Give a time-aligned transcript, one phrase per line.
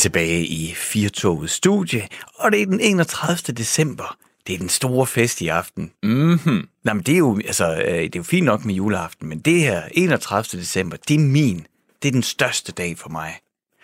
[0.00, 3.54] tilbage i Firtoget studie, og det er den 31.
[3.54, 4.16] december.
[4.46, 5.90] Det er den store fest i aften.
[6.02, 6.68] Mhm.
[6.84, 9.38] Nå, men det er jo, altså, øh, det er jo fint nok med juleaften, men
[9.38, 10.60] det her 31.
[10.60, 11.66] december, det er min.
[12.02, 13.34] Det er den største dag for mig.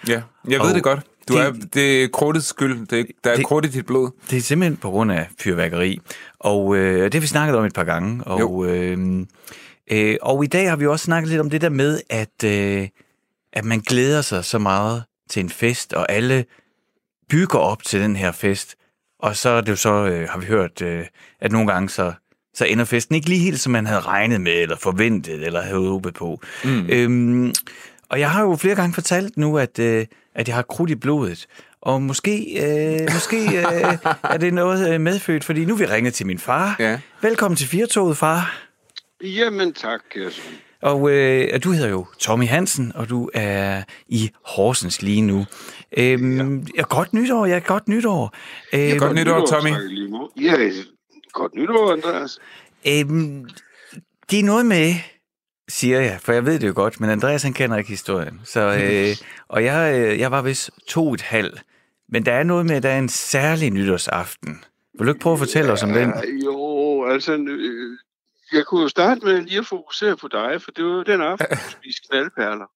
[0.08, 1.00] Ja, jeg ved Og det godt.
[1.28, 2.86] Du det- er, det er krudtets skyld.
[2.86, 4.10] Det, der er Det- krudt i dit blod.
[4.30, 6.00] Det er simpelthen på grund af fyrværkeri.
[6.38, 8.24] Og øh, det har vi snakket om et par gange.
[8.24, 9.26] Og, øh,
[9.90, 12.88] øh, og i dag har vi også snakket lidt om det der med, at, øh,
[13.52, 16.44] at man glæder sig så meget til en fest, og alle
[17.28, 18.76] bygger op til den her fest.
[19.18, 21.06] Og så er det jo så, øh, har vi hørt, øh,
[21.40, 22.12] at nogle gange så,
[22.54, 25.88] så ender festen ikke lige helt, som man havde regnet med, eller forventet, eller havde
[25.88, 26.40] håbet på.
[26.64, 26.86] Mm.
[26.90, 27.52] Øhm,
[28.08, 30.94] og jeg har jo flere gange fortalt nu, at, øh, at jeg har krudt i
[30.94, 31.46] blodet.
[31.80, 33.98] Og måske, øh, måske øh,
[34.32, 36.76] er det noget øh, medfødt, fordi nu vi ringe til min far.
[36.78, 37.00] Ja.
[37.22, 38.62] Velkommen til Firtoget, far.
[39.22, 40.52] Jamen tak, Kirsten.
[40.86, 45.46] Og øh, du hedder jo Tommy Hansen, og du er i Horsens lige nu.
[45.96, 46.82] Øhm, ja.
[46.82, 48.34] Godt nytår, ja, godt nytår.
[48.74, 49.70] Øhm, Godt nytår, Tommy.
[50.40, 50.56] Ja,
[51.32, 52.38] godt nytår, Andreas.
[52.88, 53.48] Øhm,
[54.30, 54.94] det er noget med,
[55.68, 58.40] siger jeg, for jeg ved det jo godt, men Andreas han kender ikke historien.
[58.44, 59.16] Så, øh,
[59.48, 61.62] og jeg, øh, jeg var vist to et halvt.
[62.08, 64.64] Men der er noget med, at der er en særlig nytårsaften.
[64.98, 66.08] Vil du ikke prøve at fortælle os om den?
[66.08, 67.98] Ja, jo, altså, øh,
[68.52, 71.20] jeg kunne jo starte med lige at fokusere på dig, for det var jo den
[71.20, 72.66] aften, du spiste knaldperler.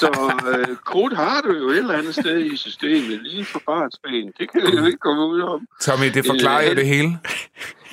[0.00, 4.32] Så øh, krudt har du jo et eller andet sted i systemet, lige for barnsben.
[4.38, 5.66] Det kan jeg jo ikke komme ud om.
[5.80, 7.18] Tommy, det forklarer Øh, jo det hele.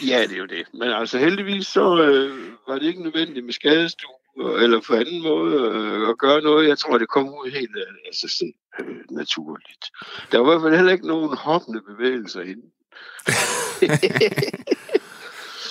[0.08, 0.64] Ja, det er jo det.
[0.74, 5.56] Men altså heldigvis så øh, var det ikke nødvendigt med skadestue eller på anden måde
[5.56, 6.68] øh, at gøre noget.
[6.68, 9.86] Jeg tror, det kom ud helt af, af sig øh, naturligt.
[10.32, 12.66] Der var i hvert fald heller ikke nogen hoppende bevægelser inde.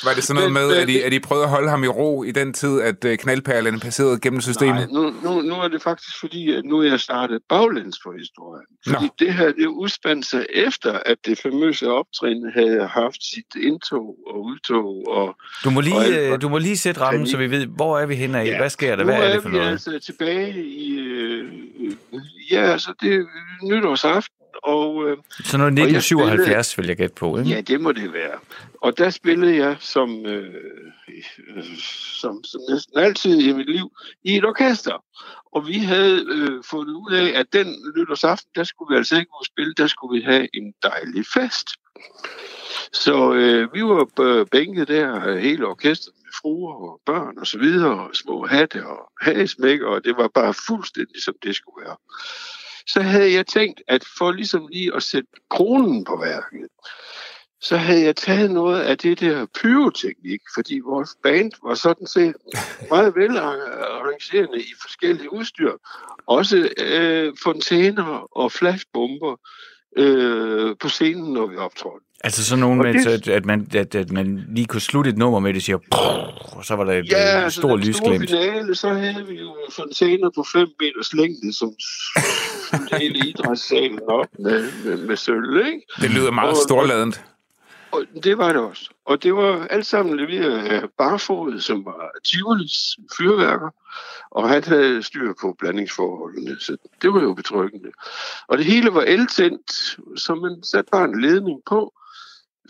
[0.04, 2.22] Var det sådan noget med, at I, at I prøvede at holde ham i ro
[2.22, 4.74] i den tid, at øh, knaldperlerne passerede gennem systemet?
[4.74, 8.12] Nej, nu, nu, nu er det faktisk fordi, at nu er jeg startet baglæns på
[8.18, 8.66] historien.
[8.86, 9.14] Fordi Nå.
[9.18, 14.44] det her, det udspandt sig efter, at det famøse optrin havde haft sit indtog og
[14.44, 15.04] udtog.
[15.08, 17.66] Og Du må Og lige, alt- øh, du må lige sætte rammen, så vi ved,
[17.66, 18.56] hvor er vi henne af?
[18.56, 19.04] Hvad sker der?
[19.04, 19.70] Nu Hvad er det for vi noget?
[19.70, 20.98] altså tilbage i...
[20.98, 21.44] Øh,
[22.52, 23.24] ja, altså det er
[23.64, 25.10] nytårsaften, og...
[25.10, 27.50] Øh, Så noget 1977 vil jeg gætte på, ikke?
[27.50, 28.38] Ja, det må det være.
[28.80, 30.54] Og der spillede jeg som, øh,
[32.20, 33.90] som, som næsten altid i mit liv
[34.24, 35.04] i et orkester.
[35.52, 39.32] Og vi havde øh, fundet ud af, at den nytårsaften, der skulle vi altså ikke
[39.34, 41.68] og spille, der skulle vi have en dejlig fest.
[42.92, 48.00] Så øh, vi var bænket der, hele orkestret med fruer og børn og så videre,
[48.00, 51.96] og små hatte og hagesmæk, og det var bare fuldstændig, som det skulle være.
[52.92, 56.68] Så havde jeg tænkt, at for ligesom lige at sætte kronen på værket,
[57.60, 62.34] så havde jeg taget noget af det der pyroteknik, fordi vores band var sådan set
[62.90, 65.72] meget velarrangerende i forskellige udstyr.
[66.26, 69.36] Også øh, fontæner og flashbomber
[69.96, 72.09] øh, på scenen, når vi optrådte.
[72.24, 75.10] Altså sådan nogen Og med, det- så, at, man, at, at man lige kunne slutte
[75.10, 75.78] et nummer med, det siger,
[76.56, 78.30] og så var der et Ja, ja, altså stort lysglimt.
[78.30, 81.74] finale, så havde vi jo fontæner på 5 meters længde, som
[83.00, 85.82] hele idrætssalen op med, med, med sølv, ikke?
[86.00, 87.24] Det lyder meget Og- storladent.
[87.92, 88.90] Og det var det også.
[89.04, 93.68] Og det var alt sammen leveret af Barfod, som var Tivolis fyrværker,
[94.30, 97.88] og han havde styr på blandingsforholdene, så det var jo betryggende.
[98.48, 99.70] Og det hele var eltændt,
[100.16, 101.92] så man satte bare en ledning på,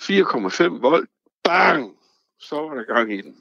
[0.01, 1.11] 4,5 volt,
[1.45, 1.93] bang,
[2.39, 3.37] så var der gang i den.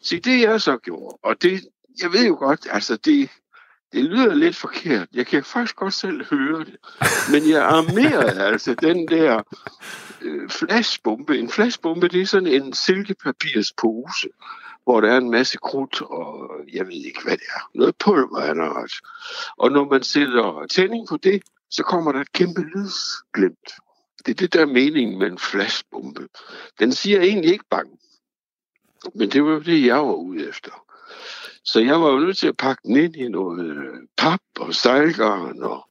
[0.00, 1.60] Så det jeg så gjorde, og det,
[2.02, 3.30] jeg ved jo godt, altså det,
[3.92, 5.08] det lyder lidt forkert.
[5.14, 6.76] Jeg kan faktisk godt selv høre det.
[7.32, 9.42] Men jeg armerede altså den der
[10.22, 11.38] øh, flashbombe.
[11.38, 14.28] En flashbombe, det er sådan en silkepapirspose,
[14.84, 17.70] hvor der er en masse krudt, og jeg ved ikke, hvad det er.
[17.74, 18.96] Noget pulver er der også.
[19.56, 23.70] Og når man sætter tænding på det, så kommer der et kæmpe lydsglimt.
[24.26, 26.28] Det er det, der er meningen med en flashbombe.
[26.78, 27.88] Den siger egentlig ikke bang.
[29.14, 30.70] Men det var jo det, jeg var ude efter.
[31.64, 34.74] Så jeg var jo nødt til at pakke den ind i noget øh, pap og
[34.74, 35.88] sejlgarn og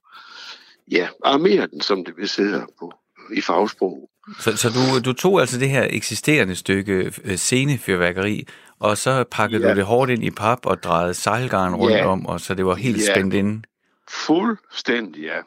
[0.90, 2.92] ja, armere den, som det vil hedder på
[3.36, 4.08] i fagsprog.
[4.40, 8.46] Så, så du, du tog altså det her eksisterende stykke øh, scenefyrværkeri,
[8.78, 9.70] og så pakkede Ja.
[9.72, 12.06] du det hårdt ind i pap og drejede sejlgarn rundt Ja.
[12.06, 13.14] om, og så det var helt Ja.
[13.14, 13.62] spændt inde.
[14.10, 15.38] Fuldstændig, ja.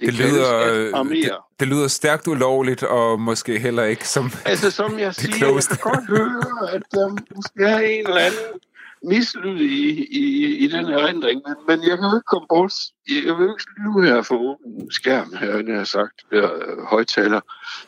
[0.00, 1.30] Det kaldes lyder, øh, det,
[1.60, 4.30] det lyder stærkt ulovligt, og måske heller ikke som...
[4.44, 5.76] Altså, som jeg siger, jeg klogeste.
[5.76, 8.60] kan godt høre, at der måske er en eller anden
[9.02, 12.72] mislyd i, i, i den her erindring, men, men jeg kan jo ikke komme bort.
[13.08, 16.42] Jeg vil jo ikke lyve her for åben skærm, her, jeg har sagt, øh,
[16.90, 17.40] højtaler.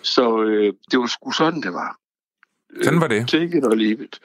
[0.02, 1.96] Så øh, det var sgu sådan, det var.
[2.82, 3.28] Sådan var det.
[3.28, 4.20] Take it or leave it.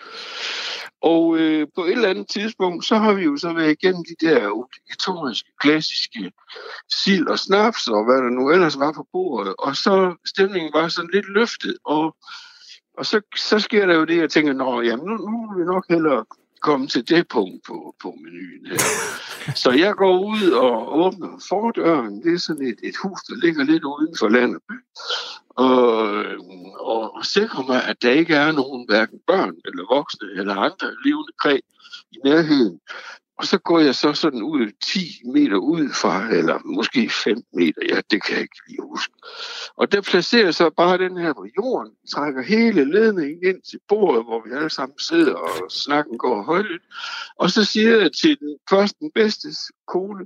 [1.01, 4.25] Og øh, på et eller andet tidspunkt, så har vi jo så været igennem de
[4.25, 6.31] der obligatoriske, klassiske
[7.03, 9.55] sild og snaps, og hvad der nu ellers var på bordet.
[9.59, 12.15] Og så stemningen var sådan lidt løftet, og,
[12.97, 15.65] og så, så sker der jo det, jeg tænker, nå, jamen nu, nu vil vi
[15.65, 16.25] nok hellere
[16.61, 18.79] komme til det punkt på, på menuen her.
[19.55, 22.23] Så jeg går ud og åbner fordøren.
[22.23, 24.73] Det er sådan et, et hus, der ligger lidt uden for land og by.
[25.49, 26.25] Og,
[26.79, 31.33] og, sikrer mig, at der ikke er nogen hverken børn eller voksne eller andre levende
[31.41, 31.61] kræg
[32.11, 32.79] i nærheden.
[33.41, 37.81] Og så går jeg så sådan ud 10 meter ud fra, eller måske 5 meter,
[37.89, 39.13] ja, det kan jeg ikke lige huske.
[39.77, 43.79] Og der placerer jeg så bare den her på jorden, trækker hele ledningen ind til
[43.87, 46.81] bordet, hvor vi alle sammen sidder, og snakken går højt.
[47.39, 49.47] Og så siger jeg til den første, den bedste
[49.87, 50.25] kone,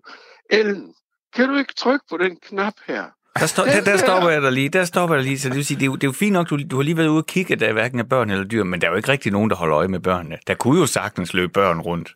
[0.49, 0.93] Ellen,
[1.35, 3.03] kan du ikke trykke på den knap her?
[3.39, 4.69] Der, stå, der, der stopper jeg dig lige.
[4.69, 5.39] Der stopper jeg lige.
[5.39, 6.83] Så det vil sige, det er jo, det er jo fint nok, du, du har
[6.83, 8.87] lige været ude og kigge, at der er hverken er børn eller dyr, men der
[8.87, 10.37] er jo ikke rigtig nogen, der holder øje med børnene.
[10.47, 12.15] Der kunne jo sagtens løbe børn rundt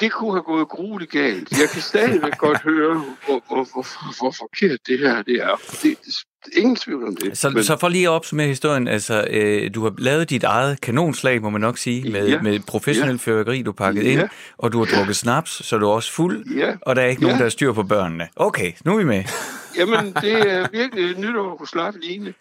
[0.00, 1.50] det kunne have gået grueligt galt.
[1.50, 2.94] Jeg kan stadigvæk godt høre,
[3.26, 3.86] hvor, hvor, hvor,
[4.18, 5.60] hvor forkert det her det er.
[5.82, 6.14] Det, det,
[6.56, 7.38] ingen tvivl om det.
[7.38, 7.64] Så, men...
[7.64, 11.50] så for lige at opsummere historien, altså, øh, du har lavet dit eget kanonslag, må
[11.50, 12.42] man nok sige, med, ja.
[12.42, 13.18] med professionel ja.
[13.18, 14.10] fyrværkeri, du pakket ja.
[14.10, 14.28] ind,
[14.58, 16.74] og du har drukket snaps, så du er også fuld, ja.
[16.80, 17.26] og der er ikke ja.
[17.26, 18.28] nogen, der styr på børnene.
[18.36, 19.24] Okay, nu er vi med.
[19.78, 22.34] Jamen, det er virkelig nytår på slap lignende.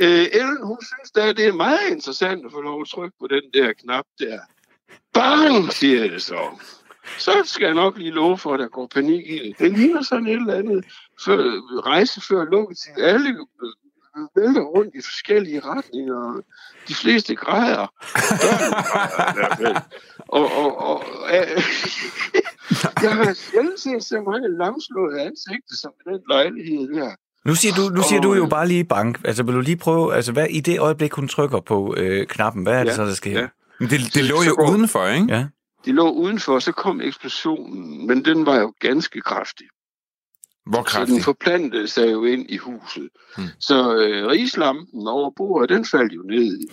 [0.00, 3.26] Øh, Ellen, hun synes, at det er meget interessant at få lov at trykke på
[3.26, 4.38] den der knap der.
[5.14, 6.60] Bang, siger det så.
[7.18, 9.58] Så skal jeg nok lige love for, at der går panik i det.
[9.58, 10.84] Det ligner sådan et eller andet
[11.24, 11.38] før,
[11.86, 12.92] rejse før lukketid.
[12.98, 16.40] Alle øh, vælter rundt i forskellige retninger.
[16.88, 17.86] De fleste græder.
[19.38, 19.80] græder
[20.28, 21.62] og, og, og øh,
[23.02, 27.10] jeg har sjældent set så mange lamslåede ansigter som i den lejlighed der.
[27.44, 29.20] Nu siger du, nu siger du jo bare lige bank.
[29.24, 32.62] Altså, vil du lige prøve, altså, hvad i det øjeblik, hun trykker på øh, knappen,
[32.62, 33.40] hvad er det ja, så, der sker?
[33.40, 33.46] Ja.
[33.80, 35.26] Men det, det lå jo går, udenfor, ikke?
[35.28, 35.46] Ja.
[35.84, 39.66] Det lå udenfor, så kom eksplosionen, men den var jo ganske kraftig.
[40.66, 41.08] Hvor kraftig?
[41.08, 43.08] Så den forplantede sig jo ind i huset.
[43.36, 43.46] Hmm.
[43.60, 46.68] Så øh, rislampen over bordet, den faldt jo ned i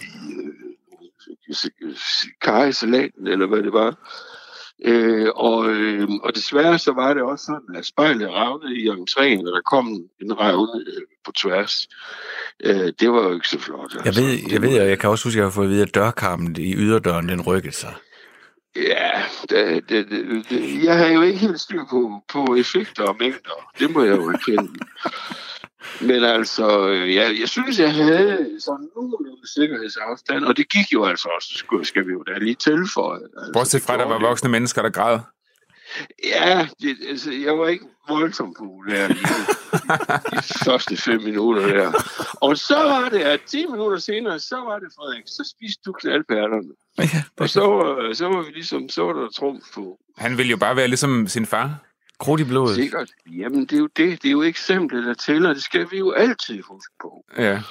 [1.82, 1.96] øh,
[2.42, 3.96] kajesalaten, eller hvad det var.
[4.86, 9.48] Øh, og, øh, og desværre så var det også sådan, at spejlet ravnede i entréen,
[9.48, 9.88] og der kom
[10.22, 11.88] en revne øh, på tværs.
[12.64, 13.94] Øh, det var jo ikke så flot.
[13.94, 14.02] Altså.
[14.06, 15.82] Jeg ved, jeg ved, og jeg kan også huske, at jeg har fået at vide,
[15.82, 17.94] at dørkarmen i yderdøren, den rykkede sig.
[18.76, 20.10] Ja, det, det,
[20.50, 23.72] det, jeg har jo ikke helt styr på, på effekter og mængder.
[23.80, 24.70] Det må jeg jo erkende.
[26.02, 31.30] Men altså, jeg, jeg synes, jeg havde sådan nogenlunde sikkerhedsafstand, og det gik jo altså
[31.38, 33.20] også, skal, skal vi jo da lige tilføje.
[33.38, 35.20] Altså, Bortset fra, at der var voksne mennesker, der græd.
[36.24, 39.28] Ja, det, altså, jeg var ikke voldsomt populær lige
[40.32, 41.92] de første fem minutter der.
[42.34, 45.92] Og så var det, at 10 minutter senere, så var det, Frederik, så spiste du
[45.92, 46.70] knaldpærlerne.
[46.98, 47.62] Ja, og så,
[48.14, 50.00] så var vi ligesom, så var der trumf på.
[50.18, 51.80] Han ville jo bare være ligesom sin far.
[52.20, 52.76] Krudt i blodet.
[52.76, 53.10] Sikkert.
[53.32, 54.22] Jamen, det er jo det.
[54.22, 55.54] Det er jo eksemplet, der tæller.
[55.54, 57.26] Det skal vi jo altid huske på.
[57.38, 57.62] Ja.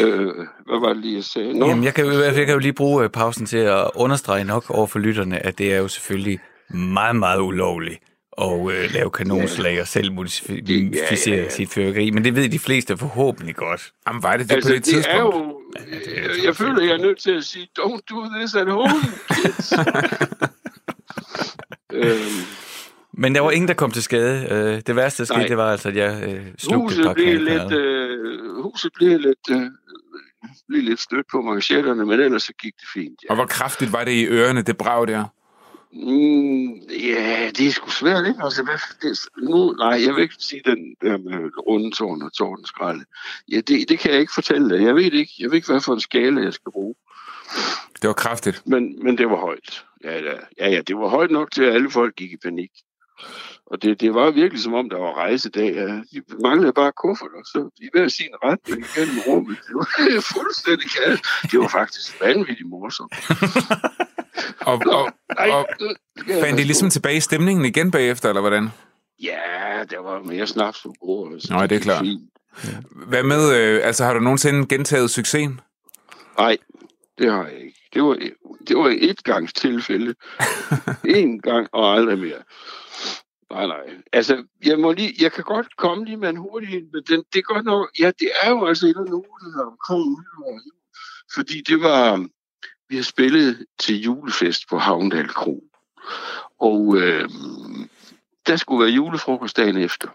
[0.00, 0.34] Øh,
[0.66, 1.58] hvad var det lige, jeg sagde?
[1.58, 1.66] Nå.
[1.66, 4.86] Jamen, jeg kan, jeg kan jo lige bruge øh, pausen til at understrege nok over
[4.86, 6.38] for lytterne, at det er jo selvfølgelig
[6.68, 7.98] meget, meget ulovligt
[8.42, 11.48] at øh, lave kanonslag og selv modificere ja, ja, ja.
[11.48, 12.10] sit fyrværkeri.
[12.10, 13.92] Men det ved de fleste forhåbentlig godt.
[14.08, 15.16] Jamen, var det det altså, på det, det tidspunkt?
[15.16, 18.00] Er jo, ja, det er jeg, jeg føler, jeg er nødt til at sige, don't
[18.10, 18.90] do this at home,
[19.30, 19.72] kids.
[21.92, 22.46] øhm,
[23.18, 24.48] men der var ingen, der kom til skade.
[24.50, 25.48] Øh, det værste, der skete, Nej.
[25.48, 29.18] det var altså, at jeg øh, slugte huset et par blev lidt, øh, Huset blev
[29.18, 29.70] lidt, øh,
[30.68, 33.18] blev lidt stødt på manchetterne, men ellers så gik det fint.
[33.24, 33.30] Ja.
[33.30, 35.24] Og hvor kraftigt var det i ørerne, det brag der?
[35.96, 38.42] Mm, ja, det er sgu svært, ikke?
[38.42, 43.04] Altså, hvad, det, nu, nej, jeg vil ikke sige den der med rundetårn og tårnskralde.
[43.52, 44.84] Ja, det, det kan jeg ikke fortælle dig.
[44.84, 45.32] Jeg ved ikke.
[45.38, 46.94] Jeg ved ikke, hvad for en skala jeg skal bruge.
[48.02, 48.62] Det var kraftigt.
[48.66, 49.84] Men, men det var højt.
[50.04, 52.70] Ja, ja, ja, ja, det var højt nok til, at alle folk gik i panik.
[53.66, 55.74] Og det, det var virkelig som om, der var rejsedag.
[55.74, 55.86] Ja.
[55.86, 59.58] De manglede bare kufferter, så i hver sin retning gennem rummet.
[59.66, 61.24] Det var fuldstændig kæft.
[61.50, 63.14] Det var faktisk vanvittigt morsomt.
[64.60, 65.66] og, og, og
[66.40, 68.68] fandt I ligesom tilbage i stemningen igen bagefter, eller hvordan?
[69.22, 71.50] Ja, der var mere snaps på bordet.
[71.50, 72.04] Nej, det er klart.
[73.08, 75.60] Hvad med, øh, altså har du nogensinde gentaget succesen?
[76.38, 76.56] Nej,
[77.18, 77.80] det har jeg ikke.
[77.94, 78.18] Det var,
[78.68, 80.14] det var et gangs tilfælde.
[81.18, 82.42] en gang og aldrig mere.
[83.50, 83.96] Nej, nej.
[84.12, 87.38] Altså, jeg, må lige, jeg kan godt komme lige med en hurtig men den, det
[87.38, 89.24] er godt nok, ja, det er jo altså et af nogle
[89.66, 90.60] omkring nytår.
[91.34, 92.26] Fordi det var,
[92.88, 95.64] vi har spillet til julefest på Havndal Kro.
[96.60, 97.28] Og øh,
[98.46, 100.08] der skulle være julefrokost dagen efter.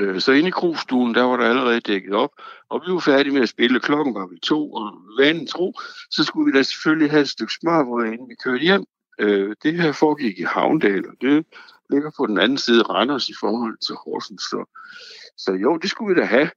[0.00, 2.30] Øh, så inde i krogstuen, der var der allerede dækket op,
[2.68, 3.80] og vi var færdige med at spille.
[3.80, 5.74] Klokken var vi to, og vanen tro,
[6.10, 8.84] så skulle vi da selvfølgelig have et stykke smørbrød, inden vi kørte hjem.
[9.20, 11.46] Øh, det her foregik i Havndal, og det
[11.90, 14.42] ligger på den anden side Randers i forhold til Horsens.
[14.42, 14.64] Så,
[15.36, 16.50] så jo, det skulle vi da have.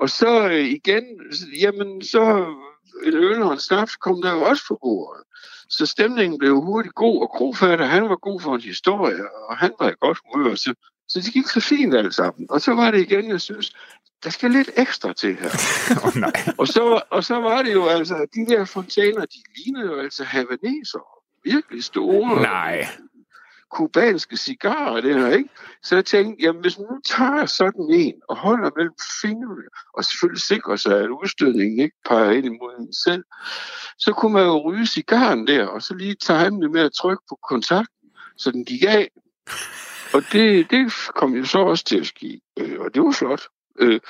[0.00, 1.04] Og så øh, igen,
[1.60, 2.46] jamen så
[3.06, 5.22] en øl og en snaps kom der jo også på bordet.
[5.68, 9.72] Så stemningen blev hurtigt god, og Krofatter, han var god for en historie, og han
[9.80, 10.74] var i godt humør, så,
[11.08, 12.46] så det gik så fint alt sammen.
[12.50, 13.72] Og så var det igen, jeg synes,
[14.24, 15.50] der skal lidt ekstra til her.
[16.04, 16.32] oh, nej.
[16.58, 20.24] og, så, og så var det jo altså, de der fontæner, de lignede jo altså
[20.24, 21.06] havaneser.
[21.44, 22.42] Virkelig store.
[22.42, 22.88] Nej.
[23.70, 25.48] Kubanske cigarer, det her, ikke?
[25.82, 29.62] Så jeg tænkte, jamen hvis man nu tager sådan en og holder mellem fingrene,
[29.94, 33.24] og selvfølgelig sikrer sig, at udstødningen ikke peger ind imod en selv,
[33.98, 37.22] så kunne man jo ryge cigaren der, og så lige time det med at trykke
[37.28, 39.10] på kontakten, så den gik af.
[40.14, 43.42] Og det, det kom jo så også til at ske, øh, og det var flot.
[43.78, 44.00] Øh,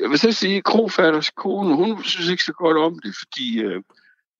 [0.00, 3.60] jeg vil så sige, at Krofatters kone, hun synes ikke så godt om det, fordi
[3.60, 3.82] øh,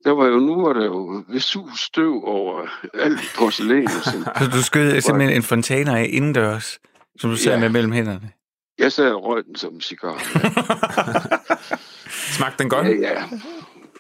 [0.06, 3.88] der var jo, nu var der jo Vesus støv over alt porcelæn.
[4.40, 6.78] Så du skød simpelthen en fontæne af indendørs,
[7.20, 7.58] som du ser ja.
[7.58, 8.30] med mellem hænderne?
[8.78, 10.22] Jeg sad og røg den som en cigar.
[10.34, 11.76] Ja.
[12.36, 12.86] Smagte den godt?
[12.86, 13.25] Ja, ja.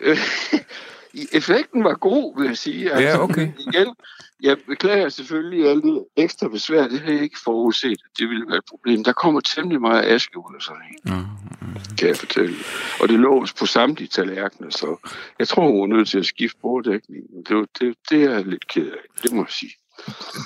[1.38, 2.92] Effekten var god, vil jeg sige.
[2.92, 3.48] Altså, ja, okay.
[3.58, 3.94] Igen,
[4.42, 6.88] jeg beklager selvfølgelig alt det ekstra besvær.
[6.88, 9.04] Det har jeg ikke forudset, det ville være et problem.
[9.04, 12.56] Der kommer temmelig meget aske ud af sådan en, mm, kan jeg fortælle.
[13.00, 16.58] Og det lås på samtlige tallerkener, så jeg tror, hun er nødt til at skifte
[16.62, 17.44] borddækningen.
[17.48, 19.72] Det, det, det er jeg lidt ked af, det må jeg sige.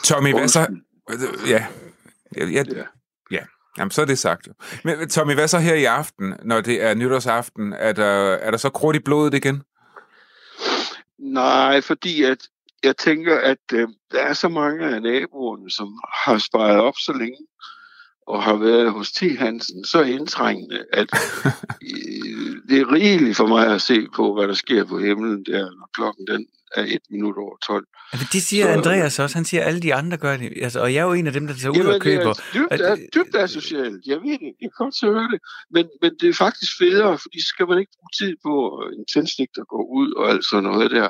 [0.05, 0.67] Tommy, hvad så?
[1.49, 1.67] Ja,
[2.37, 2.65] ja, ja.
[2.77, 2.85] ja.
[3.31, 3.45] ja.
[3.79, 4.49] Jamen, så er det sagt.
[4.85, 7.73] Men Tommy, hvad så her i aften, når det er nytårsaften?
[7.73, 9.63] Er der, er der så krudt i blodet igen?
[11.19, 12.39] Nej, fordi at
[12.85, 15.89] jeg tænker, at øh, der er så mange af naboerne, som
[16.25, 17.47] har sparet op så længe,
[18.27, 19.21] og har været hos T.
[19.39, 21.09] Hansen så indtrængende, at
[21.83, 25.61] øh, det er rigeligt for mig at se på, hvad der sker på himlen der,
[25.61, 26.47] når klokken den
[26.77, 27.87] er et minut over 12.
[28.13, 29.37] Ja, men det siger så, Andreas også.
[29.37, 30.53] Han siger, at alle de andre gør det.
[30.63, 32.33] Altså, og jeg er jo en af dem, der tager ud og køber.
[32.33, 34.07] Det er dybt, er, dybt asocialt.
[34.07, 34.53] Jeg ved det.
[34.63, 35.41] Jeg kan godt høre det.
[35.71, 38.55] Men, men det er faktisk federe, fordi så skal man ikke bruge tid på
[38.97, 41.09] en tændstik, der går ud og alt sådan noget der.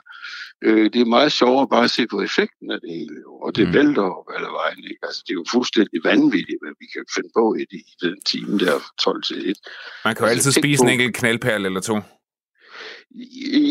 [0.64, 3.16] Øh, det er meget sjovere bare at se på effekten af det hele.
[3.44, 3.74] Og det mm.
[3.74, 4.84] vælter op alle vejen.
[4.90, 5.02] Ikke?
[5.08, 8.58] Altså, det er jo fuldstændig vanvittigt, hvad vi kan finde på i, i den time
[8.58, 9.56] der 12 til 1.
[10.04, 10.84] Man kan jo altså, altid spise på...
[10.84, 11.96] en enkelt knaldperle eller to.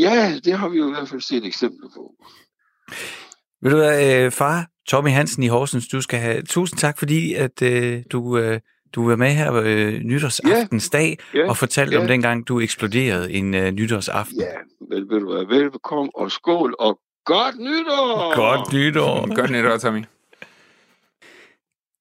[0.01, 2.13] Ja, det har vi jo i hvert fald set eksempler på.
[3.61, 7.33] Ved du hvad, øh, far, Tommy Hansen i Horsens, du skal have tusind tak, fordi
[7.33, 8.59] at øh, du, øh,
[8.95, 12.01] du var med her øh, nytårsaftensdag ja, ja, og fortalte ja.
[12.01, 14.37] om dengang, du eksploderede en øh, nytårsaften.
[14.39, 18.35] Ja, vel, vil du være velbekomme, og skål, og godt nytår!
[18.35, 19.35] Godt nytår!
[19.39, 20.03] godt nytår, Tommy.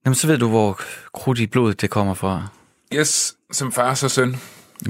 [0.04, 0.80] Jamen, så ved du, hvor
[1.14, 2.48] krudt i blodet det kommer fra.
[2.94, 4.36] Yes, som far så søn.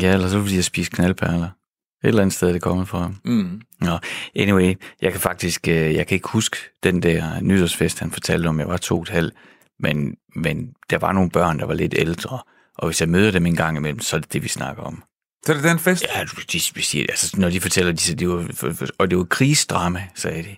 [0.01, 1.49] Ja, eller så vil jeg spise knaldperler.
[2.05, 3.13] Et eller andet sted er det kommet fra.
[3.25, 3.61] Mm.
[3.81, 3.99] Nå,
[4.37, 8.59] anyway, jeg kan faktisk, øh, jeg kan ikke huske den der nytårsfest, han fortalte om,
[8.61, 9.35] jeg var to og et halvt,
[9.81, 12.39] men, men der var nogle børn, der var lidt ældre,
[12.79, 15.03] og hvis jeg møder dem en gang imellem, så er det det, vi snakker om.
[15.47, 16.07] Så er det den fest?
[16.15, 16.59] Ja, de,
[16.93, 20.57] de, altså, når de fortæller, de, det var, og det var krigsdrama, sagde de.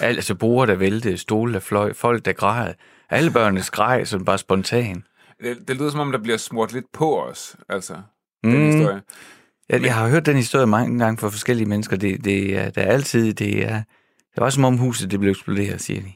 [0.00, 2.74] Altså bruger der væltede, stole der fløj, folk der græd.
[3.10, 5.04] Alle børnene skreg sådan bare spontan.
[5.42, 7.94] Det, det lyder som om, der bliver smurt lidt på os, altså,
[8.44, 8.66] den mm.
[8.66, 9.00] historie.
[9.70, 11.96] Jeg, jeg har hørt den historie mange gange fra forskellige mennesker.
[11.96, 13.82] Det, det er, der er altid, det er,
[14.30, 16.12] det er også som om huset det blev eksploderet, siger de.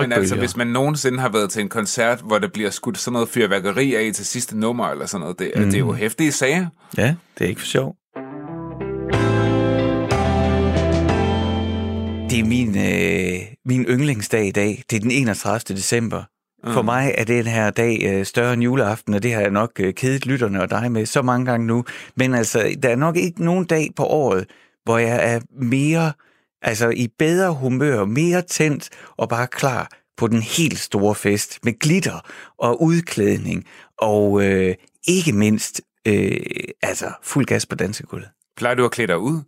[0.00, 3.12] Men altså, hvis man nogensinde har været til en koncert, hvor der bliver skudt sådan
[3.12, 5.64] noget fyrværkeri af til sidste nummer, eller sådan noget, det, mm.
[5.64, 5.96] det er jo mm.
[5.96, 6.66] hæftige sager.
[6.96, 7.96] Ja, det er ikke for sjov.
[12.30, 14.84] Det er min, øh, min yndlingsdag i dag.
[14.90, 15.76] Det er den 31.
[15.76, 16.22] december.
[16.64, 16.72] Mm.
[16.72, 19.70] For mig er den her dag øh, større end juleaften, og det har jeg nok
[19.80, 21.84] øh, kedet lytterne og dig med så mange gange nu.
[22.16, 24.46] Men altså, der er nok ikke nogen dag på året,
[24.84, 26.12] hvor jeg er mere,
[26.62, 31.78] altså i bedre humør, mere tændt og bare klar på den helt store fest med
[31.78, 32.20] glitter
[32.58, 33.64] og udklædning
[33.98, 34.74] og øh,
[35.08, 36.40] ikke mindst øh,
[36.82, 38.28] altså fuld gas på dansegulvet.
[38.56, 39.40] Plejer du at klæde dig ud?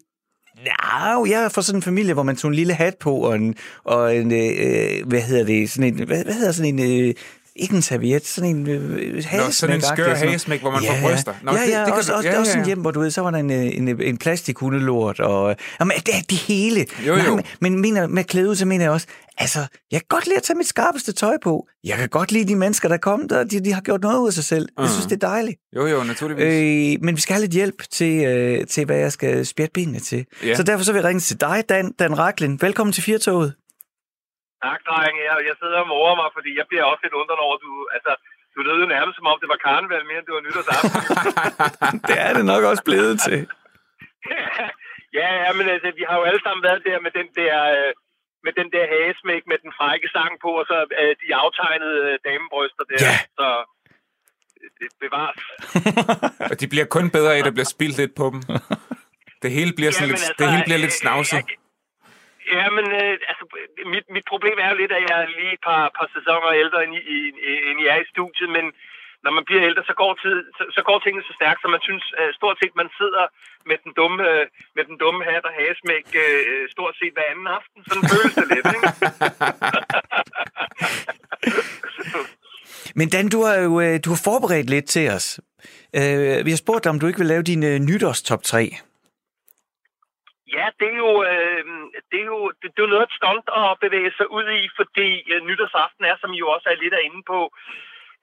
[0.64, 3.34] Ja, jeg er fra sådan en familie, hvor man tog en lille hat på, og
[3.34, 7.14] en, og en øh, hvad hedder det, sådan en, hvad, hvad hedder sådan en, øh,
[7.56, 9.40] ikke en serviet, sådan en øh, hagesmæk.
[9.40, 11.32] Nå, sådan en skør hagesmæk, hvor man ja, får bryster.
[11.42, 12.40] Nå, ja, ja, det, det også, også, ja, ja.
[12.40, 15.56] også en hjem, hvor du ved, så var der en, øh, en, en plastikhundelort, og
[15.80, 16.86] jamen, det er det hele.
[17.06, 17.22] Jo, jo.
[17.22, 19.06] Nej, men, men mener, med klæde så mener jeg også,
[19.44, 19.60] altså,
[19.92, 21.68] jeg kan godt lide at tage mit skarpeste tøj på.
[21.90, 24.18] Jeg kan godt lide de mennesker, der er kommet, og de, de har gjort noget
[24.22, 24.66] ud af sig selv.
[24.68, 24.82] Uh-huh.
[24.82, 25.58] Jeg synes, det er dejligt.
[25.76, 26.44] Jo, jo, naturligvis.
[26.44, 30.00] Øh, men vi skal have lidt hjælp til, øh, til hvad jeg skal spjætte benene
[30.10, 30.20] til.
[30.48, 30.54] Ja.
[30.58, 32.58] Så derfor så vil jeg ringe til dig, Dan, Dan Raklin.
[32.66, 33.50] Velkommen til Firtoget.
[34.64, 35.20] Tak, drenge.
[35.28, 38.12] Jeg, jeg sidder og morer mig, fordi jeg bliver også lidt undret over, du, altså,
[38.54, 40.90] du lød jo nærmest som om, det var karneval mere, end det var nytårsaften.
[42.08, 43.40] det er det nok også blevet til.
[45.18, 47.90] ja, ja, men altså, vi har jo alle sammen været der med den der, øh,
[48.46, 52.14] med den der hagesmæk med den frække sang på, og så øh, de aftegnede øh,
[52.28, 52.98] damebryster der.
[53.08, 53.16] Ja.
[53.38, 53.46] Så
[54.80, 55.40] det bevares.
[56.50, 58.40] og de bliver kun bedre af, at der bliver spildt lidt på dem.
[59.42, 61.36] Det hele bliver, sådan Jamen, lidt, altså, det hele bliver lidt øh, snavset.
[61.42, 61.64] jeg-
[62.58, 63.44] Ja, men øh, altså,
[63.94, 66.78] mit, mit problem er jo lidt, at jeg er lige et par, par sæsoner ældre,
[66.84, 67.18] end I,
[67.50, 68.64] I- end I er i studiet, men
[69.26, 71.82] når man bliver ældre, så går, tid, så, så går tingene så stærkt, så man
[71.88, 73.24] synes øh, stort set, man sidder
[73.70, 74.44] med den dumme, øh,
[74.76, 77.78] med den dumme hat og hagesmæk øh, stort set hver anden aften.
[77.88, 78.88] Sådan føles det lidt, ikke?
[82.98, 85.26] Men Dan, du har jo øh, du har forberedt lidt til os.
[85.98, 88.58] Øh, vi har spurgt dig, om du ikke vil lave din øh, nytårstop 3.
[90.56, 91.62] Ja, det er jo, øh,
[92.10, 94.46] det er jo, det, det er jo noget af et stunt at bevæge sig ud
[94.60, 97.38] i, fordi øh, nytårsaften er, som I jo også er lidt inde på,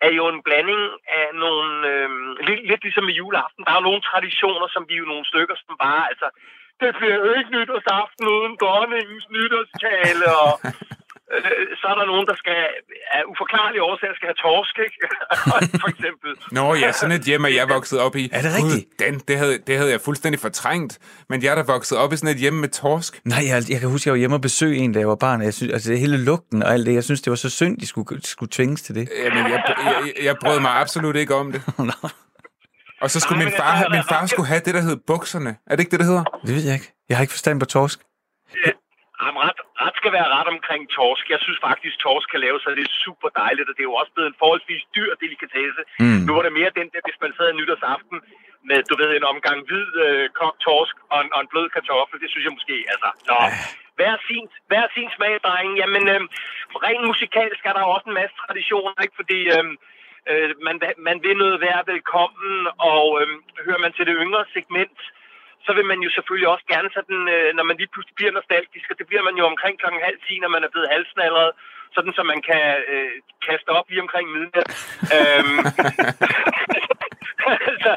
[0.01, 0.83] er jo en blanding
[1.19, 2.09] af nogle, øh,
[2.47, 5.55] lidt, lidt ligesom med juleaften, der er jo nogle traditioner, som vi jo nogle stykker,
[5.55, 6.27] som bare, altså,
[6.79, 10.53] det bliver jo ikke nytårsaften uden dronningens nytårstale, og
[11.37, 12.57] øh, så er der nogen, der skal,
[13.17, 14.97] af uforklarlige årsager, skal have torsk, ikke?
[15.83, 16.29] For eksempel.
[16.51, 18.23] Nå ja, sådan et hjem er jeg vokset op i.
[18.37, 18.85] Er det rigtigt?
[18.89, 20.93] Gud, Dan, det havde, det havde jeg fuldstændig fortrængt.
[21.29, 23.13] Men jeg er da vokset op i sådan et hjem med torsk.
[23.25, 25.41] Nej, jeg, jeg kan huske, jeg var hjemme og besøge en, da jeg var barn.
[25.41, 27.77] Jeg synes, altså, det hele lugten og alt det, jeg synes, det var så synd,
[27.77, 29.09] de skulle, skulle tvinges til det.
[29.23, 31.61] Jamen, jeg, jeg, jeg brød mig absolut ikke om det.
[33.03, 35.55] Og så skulle Nej, min far, min far skulle have det, der hed bukserne.
[35.67, 36.23] Er det ikke det, det hedder?
[36.45, 36.93] Det ved jeg ikke.
[37.09, 37.99] Jeg har ikke forstand på torsk.
[39.25, 41.25] Jamen, ret, ret skal være ret omkring torsk.
[41.33, 42.69] Jeg synes faktisk, torsk kan lave sig.
[42.77, 45.81] Det er super dejligt, og det er jo også blevet en forholdsvis dyr delikatesse.
[46.03, 46.21] Mm.
[46.25, 48.17] Nu var det mere den der, hvis man sad nytårsaften
[48.69, 52.21] med, du ved, en omgang hvid øh, kogt torsk og en, og en blød kartoffel.
[52.23, 53.09] Det synes jeg måske, altså.
[53.29, 53.39] Nå,
[53.99, 55.71] hver sin, hver sin smag, dreng.
[55.81, 56.21] Jamen, øh,
[56.85, 59.19] rent musikalsk er der også en masse traditioner, ikke?
[59.21, 59.65] Fordi øh,
[60.31, 60.75] øh, man,
[61.07, 62.55] man vil noget være velkommen,
[62.91, 63.27] og øh,
[63.65, 64.99] hører man til det yngre segment,
[65.65, 68.87] så vil man jo selvfølgelig også gerne sådan, øh, når man lige pludselig bliver nostalgisk,
[68.91, 71.51] og det bliver man jo omkring klokken halv 10, når man er blevet halsnalret,
[71.95, 73.11] sådan så man kan øh,
[73.47, 74.67] kaste op lige omkring midnat.
[75.17, 75.59] øhm,
[77.83, 77.91] så,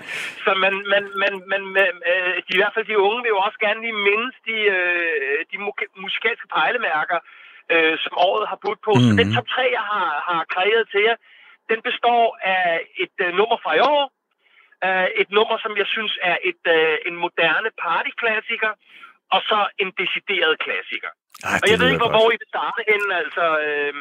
[0.44, 3.38] så man, man, man, man, man øh, de, i hvert fald de unge vil jo
[3.46, 7.18] også gerne lige mindes de, øh, de mu- musikalske pejlemærker,
[7.72, 8.92] øh, som året har budt på.
[8.96, 9.04] Mm.
[9.06, 11.16] Så den top 3, jeg har, har kreeret til jer,
[11.70, 12.24] den består
[12.54, 12.64] af
[13.04, 14.02] et øh, nummer fra i år,
[14.84, 18.72] øh, et nummer, som jeg synes er et øh, en moderne partyklassiker,
[19.34, 21.10] og så en decideret klassiker.
[21.44, 23.44] Ej, Og jeg ved ikke, hvor, hvor I vil starte henne, altså...
[23.66, 23.94] Øh,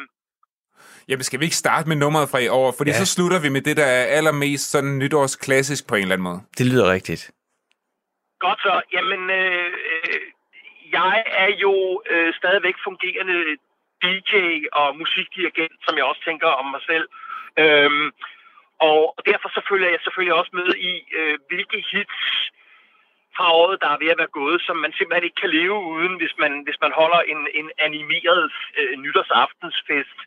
[1.08, 2.68] Jamen, skal vi ikke starte med nummeret fra i år?
[2.78, 2.96] Fordi Ja.
[3.02, 6.40] så slutter vi med det, der er allermest sådan nytårsklassisk på en eller anden måde.
[6.58, 7.22] Det lyder rigtigt.
[8.44, 8.74] Godt så.
[8.92, 10.20] Jamen, øh, øh,
[10.98, 13.36] jeg er jo øh, stadigvæk fungerende
[14.02, 14.32] DJ
[14.80, 17.06] og musikdirigent, som jeg også tænker om mig selv.
[17.62, 18.06] Øhm,
[18.80, 22.20] og derfor så følger jeg selvfølgelig også med i, øh, hvilke hits
[23.36, 26.14] fra året, der er ved at være gået, som man simpelthen ikke kan leve uden,
[26.20, 30.18] hvis man, hvis man holder en, en animeret øh, nytårsaftensfest.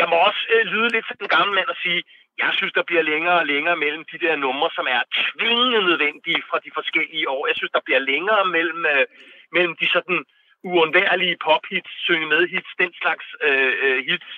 [0.00, 2.02] Jeg må også øh, lyde lidt til den gamle mand og sige,
[2.38, 6.42] jeg synes, der bliver længere og længere mellem de der numre, som er tvingende nødvendige
[6.50, 7.46] fra de forskellige år.
[7.46, 9.06] Jeg synes, der bliver længere mellem, øh,
[9.52, 10.24] mellem de sådan
[10.70, 14.30] uundværlige pophits, synge med hits, den slags øh, øh hits,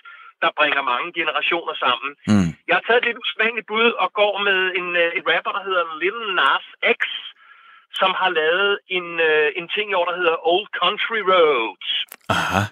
[0.42, 2.10] der bringer mange generationer sammen.
[2.30, 2.50] Mm.
[2.68, 5.62] Jeg har taget et lidt usædvanligt bud og går med en, øh, et rapper, der
[5.68, 6.66] hedder Little Nas
[6.98, 7.02] X,
[8.00, 11.88] som har lavet en, øh, en ting i år, der hedder Old Country Roads.
[12.28, 12.62] Aha.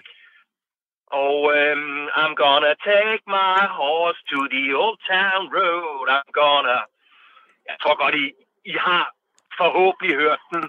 [1.25, 6.05] Og øhm, I'm gonna take my horse to the old town road.
[6.17, 6.77] I'm gonna...
[7.69, 8.25] Jeg tror godt, I,
[8.65, 9.03] I har
[9.61, 10.63] forhåbentlig hørt den.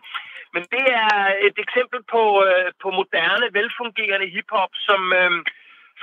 [0.54, 5.30] Men det er et eksempel på, øh, på moderne, velfungerende hiphop, som øh,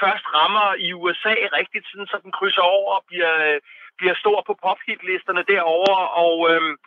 [0.02, 3.60] først rammer i USA rigtigt, sådan, så den krydser over og bliver, øh,
[3.98, 6.00] bliver stor på pophitlisterne derovre.
[6.24, 6.78] Og øh,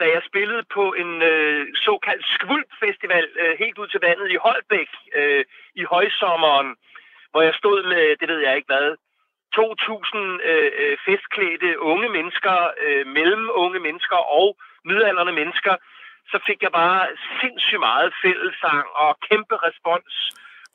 [0.00, 4.90] da jeg spillede på en øh, såkaldt skvulp-festival øh, helt ud til vandet i Holbæk
[5.14, 6.76] øh, i højsommeren,
[7.30, 8.88] hvor jeg stod med, det ved jeg ikke hvad,
[9.56, 10.18] 2.000
[10.50, 15.74] øh, øh, festklædte unge mennesker, øh, mellemunge mennesker og midaldrende mennesker,
[16.30, 17.08] så fik jeg bare
[17.40, 20.14] sindssygt meget fællesang og kæmpe respons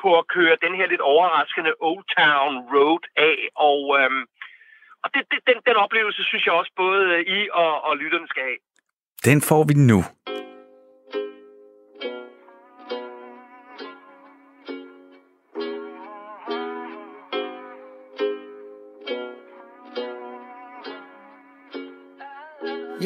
[0.04, 3.38] på at køre den her lidt overraskende Old Town Road af.
[3.70, 4.24] Og, øhm,
[5.04, 8.44] og det, det, den, den oplevelse synes jeg også både I og, og lytterne skal
[8.50, 8.62] have.
[9.30, 10.00] Den får vi nu.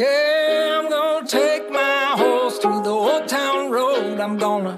[0.02, 4.20] Yeah, I'm gonna take my horse to the old town road.
[4.26, 4.78] I'm gonna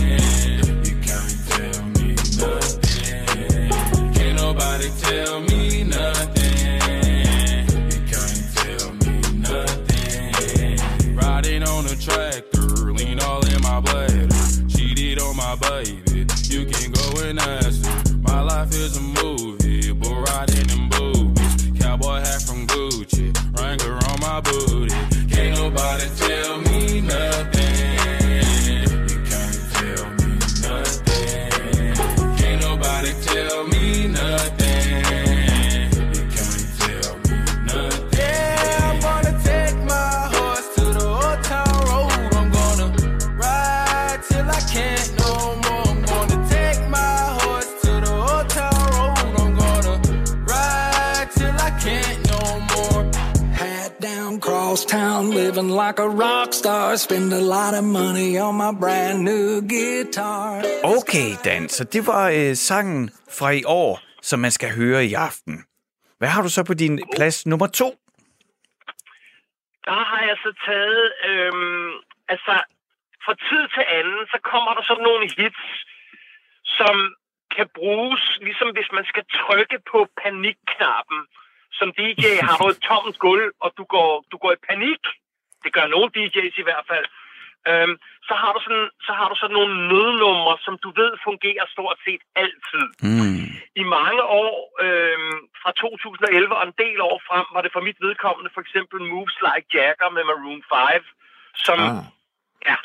[4.81, 6.81] Nobody tell me nothing.
[7.91, 11.15] You can't tell me nothing.
[11.15, 14.27] Riding on a tractor, lean all in my bladder.
[14.67, 18.17] Cheated on my baby, you can go and ask her.
[18.21, 21.79] My life is a movie, but riding in boobies.
[21.79, 24.95] Cowboy hat from Gucci, Wrangler on my booty.
[25.29, 26.30] Can't nobody tell
[55.83, 56.95] like a rock star.
[56.95, 60.63] Spend a lot of money on my brand new guitar.
[60.97, 65.13] Okay, Dan, så det var øh, sangen fra i år, som man skal høre i
[65.13, 65.65] aften.
[66.17, 67.95] Hvad har du så på din plads nummer to?
[69.85, 71.91] der har jeg så taget, øhm,
[72.33, 72.53] altså
[73.25, 75.65] fra tid til anden, så kommer der sådan nogle hits,
[76.77, 76.95] som
[77.55, 81.19] kan bruges, ligesom hvis man skal trykke på panikknappen.
[81.79, 85.03] Som DJ har du et tomt gulv, og du går, du går i panik.
[85.63, 87.05] Det gør nogle DJ's i hvert fald.
[87.69, 87.95] Øhm,
[88.27, 91.97] så, har du sådan, så har du sådan nogle nødnumre, som du ved fungerer stort
[92.05, 92.85] set altid.
[93.09, 93.45] Mm.
[93.81, 94.53] I mange år,
[94.85, 98.97] øhm, fra 2011 og en del år frem, var det for mit vedkommende for eksempel
[99.11, 101.03] Moves Like Jagger med Maroon 5,
[101.65, 102.03] som Ah.
[102.69, 102.77] ja,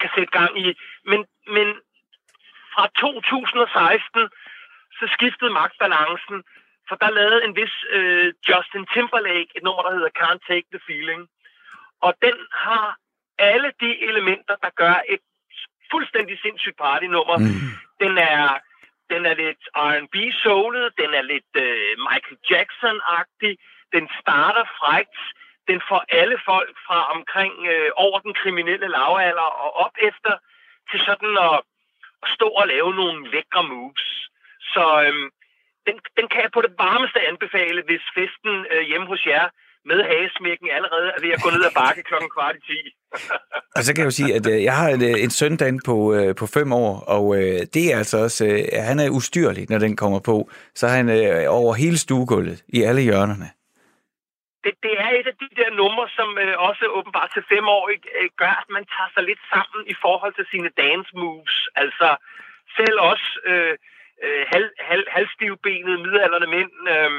[0.00, 0.66] kan sætte gang i.
[1.10, 1.20] Men,
[1.56, 1.68] men
[2.74, 4.28] fra 2016,
[4.98, 6.36] så skiftede magtbalancen,
[6.88, 10.82] for der lavede en vis øh, Justin Timberlake et nummer, der hedder Can't Take the
[10.88, 11.22] Feeling.
[12.00, 12.96] Og den har
[13.38, 15.20] alle de elementer, der gør et
[15.90, 17.38] fuldstændig sindssygt partynummer.
[17.38, 17.70] Mm.
[18.00, 18.58] Den er
[19.12, 23.54] den er lidt R&B soulet, den er lidt øh, Michael Jackson-agtig,
[23.94, 25.18] den starter frægt,
[25.68, 30.34] den får alle folk fra omkring øh, over den kriminelle lavalder og op efter
[30.90, 31.58] til sådan at,
[32.22, 34.06] at stå og lave nogle lækre moves.
[34.72, 35.28] Så øhm,
[35.86, 39.48] den, den kan jeg på det varmeste anbefale, hvis festen øh, hjemme hos jer
[39.84, 42.72] med hagesmækken allerede er ved at gå ned ad bakke klokken kvart i 10.
[43.76, 45.80] Og så kan jeg jo sige, at øh, jeg har en, øh, en søn, Dan,
[45.86, 49.70] på, øh, på fem år, og øh, det er altså også, øh, han er ustyrlig,
[49.70, 50.50] når den kommer på.
[50.74, 53.48] Så er han øh, over hele stuegulvet, i alle hjørnerne.
[54.64, 57.84] det, det er et af de der numre, som øh, også åbenbart til fem år
[58.20, 61.56] øh, gør, at man tager sig lidt sammen i forhold til sine dance moves.
[61.82, 62.08] Altså
[62.76, 63.74] selv os øh,
[64.24, 67.10] øh, hal, hal, halvstivbenede midalderne mænd, øh,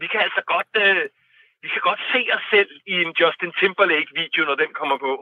[0.00, 1.04] vi kan altså godt, øh,
[1.62, 5.12] vi kan godt se os selv i en Justin Timberlake-video, når den kommer på.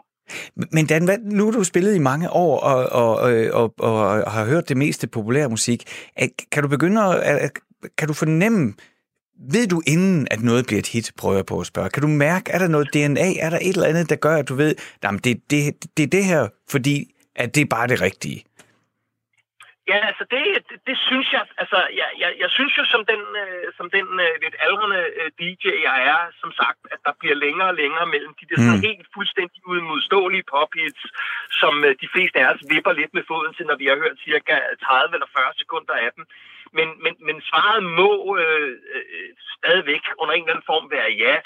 [0.72, 3.16] Men Dan, hvad, nu har du spillet i mange år og, og,
[3.60, 5.80] og, og, og har hørt det meste populære musik.
[6.52, 7.52] Kan du begynde at, at-
[7.98, 8.74] kan du fornemme,
[9.52, 11.90] ved du inden, at noget bliver et hit, prøver jeg på at spørge.
[11.90, 14.48] Kan du mærke, er der noget DNA, er der et eller andet, der gør, at
[14.48, 14.74] du ved,
[15.04, 17.04] jamen det, det, det er det her, fordi
[17.36, 18.44] at det er bare det rigtige?
[19.90, 23.22] Ja, altså det, det, det synes jeg, altså jeg, jeg, jeg synes jo som den,
[23.42, 27.36] øh, som den øh, lidt aldrende øh, DJ jeg er, som sagt, at der bliver
[27.44, 28.66] længere og længere mellem de der mm.
[28.66, 31.02] sådan helt fuldstændig udmodståelige pophits,
[31.60, 34.24] som øh, de fleste af os vipper lidt med foden til, når vi har hørt
[34.26, 36.24] cirka 30 eller 40 sekunder af dem.
[36.76, 38.10] Men, men, men svaret må
[38.42, 41.36] øh, øh, stadigvæk under en eller anden form være ja.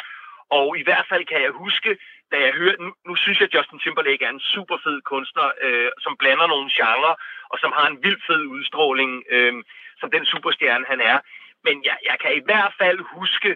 [0.61, 1.91] Og i hvert fald kan jeg huske,
[2.33, 5.49] da jeg hørte, nu, nu synes jeg, at Justin Timberlake er en super fed kunstner,
[5.67, 7.15] øh, som blander nogle genrer,
[7.53, 9.55] og som har en vild fed udstråling, øh,
[10.01, 11.19] som den superstjerne han er.
[11.65, 13.51] Men jeg, jeg kan i hvert fald huske,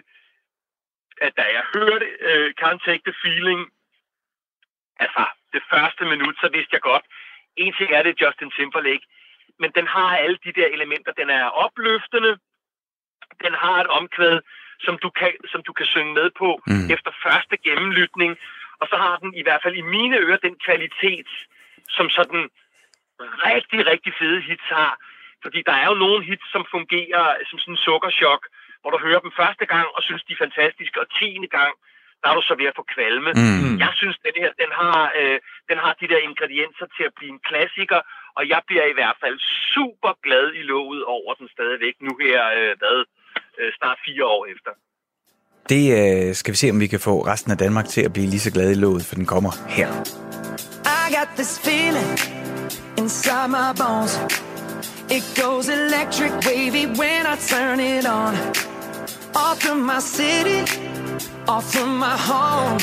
[1.25, 3.61] at da jeg hørte øh, Can't Take the Feeling,
[4.99, 7.05] altså det første minut, så vidste jeg godt,
[7.55, 9.05] en ting er det Justin Timberlake,
[9.59, 11.11] men den har alle de der elementer.
[11.11, 12.37] Den er opløftende,
[13.43, 14.39] den har et omkvæd,
[14.79, 16.91] som du kan, som du kan synge med på mm.
[16.95, 18.37] efter første gennemlytning,
[18.81, 21.29] og så har den i hvert fald i mine ører den kvalitet,
[21.89, 22.49] som sådan
[23.49, 24.93] rigtig, rigtig fede hits har.
[25.43, 28.47] Fordi der er jo nogle hits, som fungerer som sådan en sukkerchok,
[28.81, 31.73] hvor du hører dem første gang og synes, de er fantastiske, og tiende gang,
[32.21, 33.31] der er du så ved at få kvalme.
[33.31, 33.77] Mm.
[33.85, 37.31] Jeg synes, den her, den har, øh, den har de der ingredienser til at blive
[37.35, 38.01] en klassiker,
[38.37, 39.37] og jeg bliver i hvert fald
[39.73, 42.97] super glad i låget over den stadigvæk, nu her, øh, hvad,
[43.59, 44.71] øh, snart fire år efter.
[45.69, 48.27] Det øh, skal vi se, om vi kan få resten af Danmark til at blive
[48.27, 49.87] lige så glade i låget, for den kommer her.
[50.85, 52.19] I got this feeling
[52.97, 54.19] inside my bones.
[55.09, 58.33] It goes electric wavy when I turn it on.
[59.35, 60.59] Off from my city,
[61.47, 62.79] off from my home.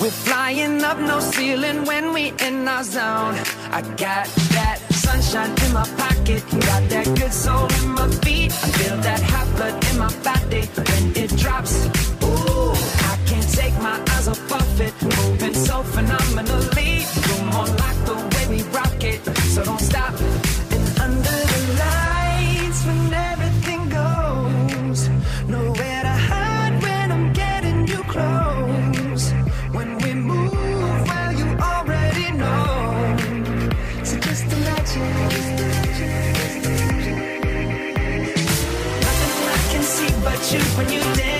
[0.00, 3.34] We're flying up no ceiling when we in our zone.
[3.78, 8.52] I got that sunshine in my pocket, got that good soul in my feet.
[8.52, 11.97] I feel that hot blood in my body when it drops.
[13.58, 17.04] Take my eyes off of it, moving so phenomenally.
[17.26, 19.20] You're more like the way we rock it,
[19.52, 20.14] so don't stop.
[20.74, 25.08] And under the lights, when everything goes,
[25.48, 29.32] nowhere to hide when I'm getting you close.
[29.76, 30.52] When we move,
[31.08, 33.16] well, you already know.
[34.04, 35.12] So just imagine.
[39.04, 41.37] Nothing I can see but you when you dance,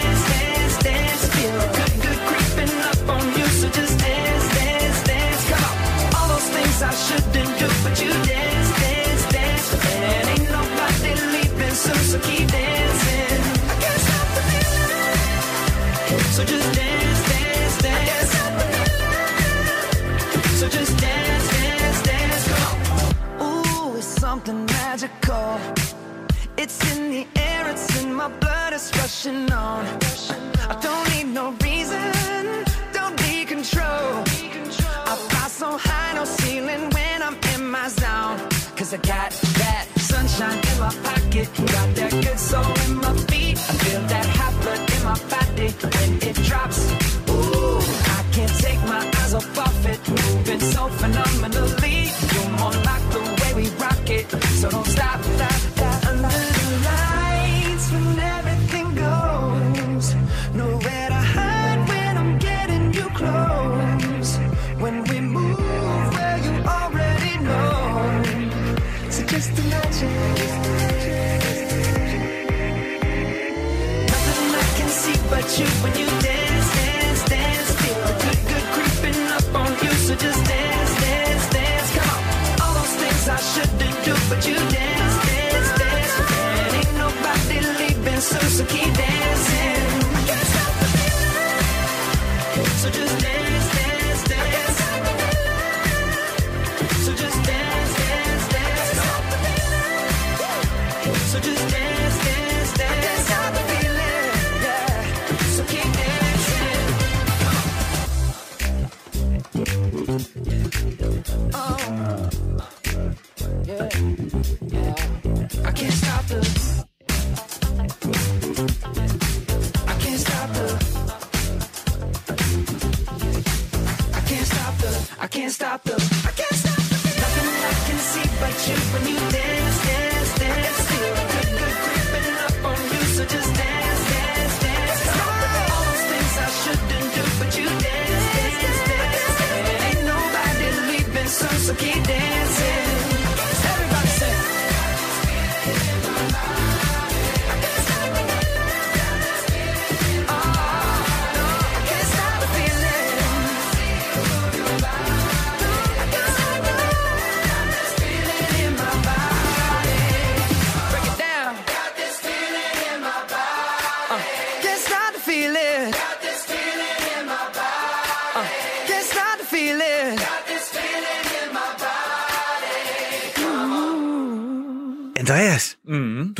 [28.98, 29.84] rushing on.
[30.72, 32.12] I don't need no reason,
[32.92, 34.10] don't need control.
[35.10, 38.38] I fly so high, no ceiling when I'm in my zone.
[38.76, 39.30] Cause I got
[39.62, 41.87] that sunshine in my pocket, got
[101.14, 101.97] So just dance,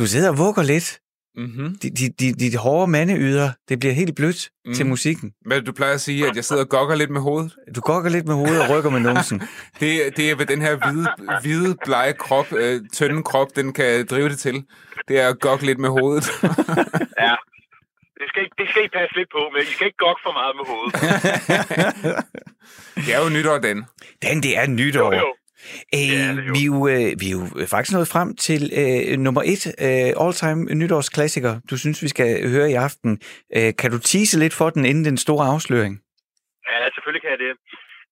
[0.09, 0.99] sidder og vugger lidt.
[1.35, 1.77] Mm-hmm.
[1.77, 4.73] De, de, de, de hårde mandeyder, det bliver helt blødt mm.
[4.73, 5.33] til musikken.
[5.45, 7.55] Men du plejer at sige, at jeg sidder og gokker lidt med hovedet.
[7.75, 9.41] Du gokker lidt med hovedet og rykker med numsen.
[9.79, 11.07] Det, det er, hvad den her hvide,
[11.41, 14.63] hvide blege krop, øh, tynde krop, den kan drive det til.
[15.07, 16.29] Det er at gokke lidt med hovedet.
[17.25, 17.35] Ja.
[18.19, 19.61] Det skal, I, det skal I passe lidt på med.
[19.61, 20.93] I skal ikke gokke for meget med hovedet.
[23.05, 23.85] det er jo nytår, Dan.
[24.23, 25.13] Dan, det er nytår.
[25.13, 25.33] Jo, jo.
[25.95, 26.53] Øh, er det jo.
[26.57, 27.43] vi, er jo, øh, vi er jo
[27.73, 32.71] faktisk nået frem til øh, nummer et øh, all-time nytårsklassiker, du synes, vi skal høre
[32.71, 33.11] i aften.
[33.57, 35.93] Øh, kan du tease lidt for den, inden den store afsløring?
[36.69, 37.53] Ja, selvfølgelig kan jeg det.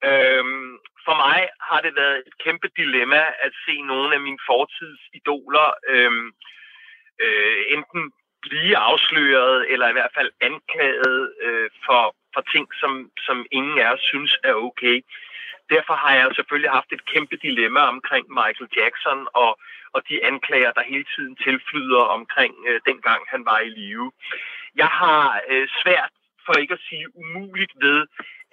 [0.10, 0.72] Øhm,
[1.06, 6.28] for mig har det været et kæmpe dilemma at se nogle af mine fortidsidoler øhm,
[7.24, 8.02] øh, enten
[8.42, 12.92] blive afsløret, eller i hvert fald anklaget øh, for, for ting, som,
[13.28, 14.98] som ingen af os synes er okay.
[15.76, 19.52] Derfor har jeg selvfølgelig haft et kæmpe dilemma omkring Michael Jackson og,
[19.96, 24.12] og de anklager, der hele tiden tilflyder omkring øh, dengang han var i live.
[24.76, 26.12] Jeg har øh, svært,
[26.46, 28.00] for ikke at sige umuligt ved,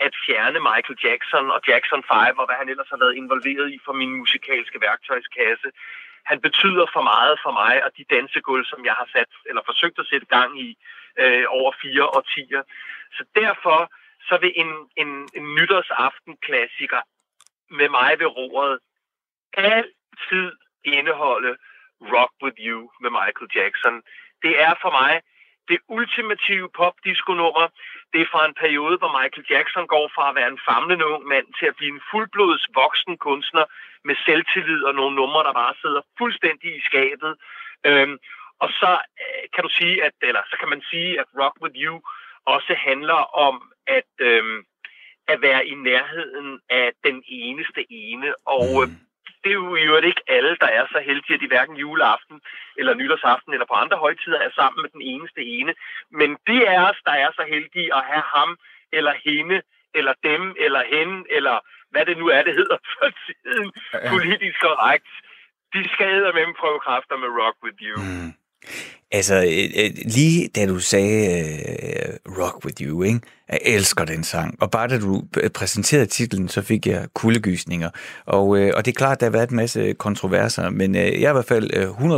[0.06, 3.78] at fjerne Michael Jackson og Jackson 5 og hvad han ellers har været involveret i
[3.84, 5.70] for min musikalske værktøjskasse.
[6.30, 9.98] han betyder for meget for mig og de dansegulv, som jeg har sat, eller forsøgt
[9.98, 10.68] at sætte gang i
[11.22, 12.62] øh, over fire årtier.
[13.16, 13.78] Så derfor
[14.28, 17.02] så vil en, en, en nytårsaftenklassiker
[17.70, 18.78] med mig ved roret
[19.56, 20.52] altid
[20.84, 21.56] indeholde
[22.14, 24.02] Rock With You med Michael Jackson.
[24.42, 25.22] Det er for mig
[25.68, 27.66] det ultimative pop-disco-nummer.
[28.12, 31.24] Det er fra en periode, hvor Michael Jackson går fra at være en famlende ung
[31.26, 33.64] mand til at blive en fuldblods voksen kunstner
[34.04, 37.32] med selvtillid og nogle numre, der bare sidder fuldstændig i skabet.
[37.88, 38.16] Øhm,
[38.62, 41.76] og så øh, kan du sige, at, eller så kan man sige, at Rock With
[41.84, 41.96] You
[42.46, 44.64] også handler om at, øhm,
[45.28, 48.34] at være i nærheden af den eneste ene.
[48.46, 49.04] Og øh, mm
[49.44, 52.40] det er jo i øvrigt ikke alle, der er så heldige, at de hverken juleaften
[52.78, 55.72] eller nytårsaften eller på andre højtider er sammen med den eneste ene.
[56.20, 58.50] Men det er os, der er så heldige at have ham
[58.98, 59.56] eller hende
[59.98, 61.56] eller dem eller hende eller
[61.92, 64.10] hvad det nu er, det hedder for tiden, ja.
[64.14, 65.12] politisk korrekt.
[65.74, 67.98] De skader med prøve kræfter med Rock With You.
[68.02, 68.30] Mm.
[69.14, 71.44] Altså, øh, øh, lige da du sagde
[72.28, 73.20] uh, Rock With You, ikke?
[73.48, 74.54] jeg elsker den sang.
[74.60, 75.22] Og bare da du
[75.54, 77.90] præsenterede titlen, så fik jeg kuldegysninger.
[78.26, 81.22] Og, uh, og det er klart, der har været en masse kontroverser, men uh, jeg
[81.22, 82.16] er i hvert fald uh,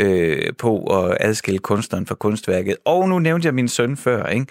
[0.00, 2.76] 100% uh, på at adskille kunstneren fra kunstværket.
[2.84, 4.26] Og nu nævnte jeg min søn før.
[4.26, 4.46] Ikke?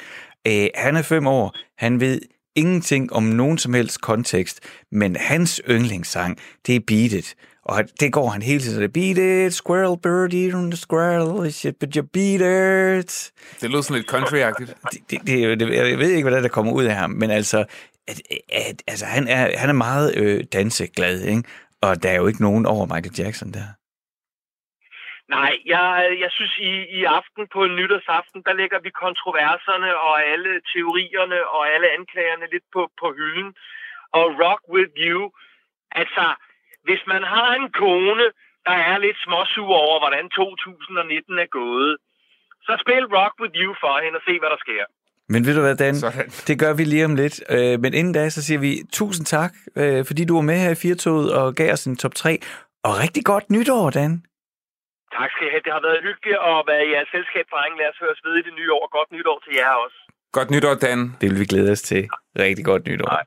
[0.50, 1.56] Uh, han er fem år.
[1.78, 2.20] Han ved
[2.56, 4.60] ingenting om nogen som helst kontekst,
[4.92, 6.38] men hans yndlingssang,
[6.68, 7.36] det er Beat It.
[7.71, 8.91] Og det går han hele tiden.
[8.91, 12.41] Beat it, squirrel, bird, eat on the squirrel, shit, but you beat
[12.99, 13.12] it.
[13.62, 14.71] Det lyder sådan lidt country-agtigt.
[14.91, 17.60] Det, det, det, det, jeg ved ikke, hvad der kommer ud af ham, men altså,
[18.12, 18.17] at,
[18.49, 21.43] at, altså han, er, han er meget øh, danseglad, ikke?
[21.82, 23.67] Og der er jo ikke nogen over Michael Jackson der.
[25.38, 30.15] Nej, jeg, jeg synes i, i aften på en nytårsaften, der lægger vi kontroverserne og
[30.34, 33.49] alle teorierne og alle anklagerne lidt på, på hylden.
[34.17, 35.21] Og Rock With You,
[36.01, 36.25] altså
[36.88, 38.26] hvis man har en kone,
[38.67, 41.91] der er lidt småsur over, hvordan 2019 er gået,
[42.67, 44.84] så spil Rock With You for hende og se, hvad der sker.
[45.34, 45.95] Men ved du hvad, Dan?
[45.95, 46.30] Sådan.
[46.50, 47.36] Det gør vi lige om lidt.
[47.56, 50.71] Øh, men inden da, så siger vi tusind tak, øh, fordi du var med her
[50.78, 52.39] i Firtoget og gav os en top 3.
[52.88, 54.12] Og rigtig godt nytår, Dan.
[55.17, 55.63] Tak skal I have.
[55.67, 57.76] Det har været hyggeligt at være i jeres selskab, drenge.
[57.82, 58.86] Lad os høres ved i det nye år.
[58.97, 59.97] Godt nytår til jer også.
[60.38, 61.00] Godt nytår, Dan.
[61.19, 62.02] Det vil vi glæde os til.
[62.45, 63.10] Rigtig godt nytår.
[63.15, 63.23] Nej.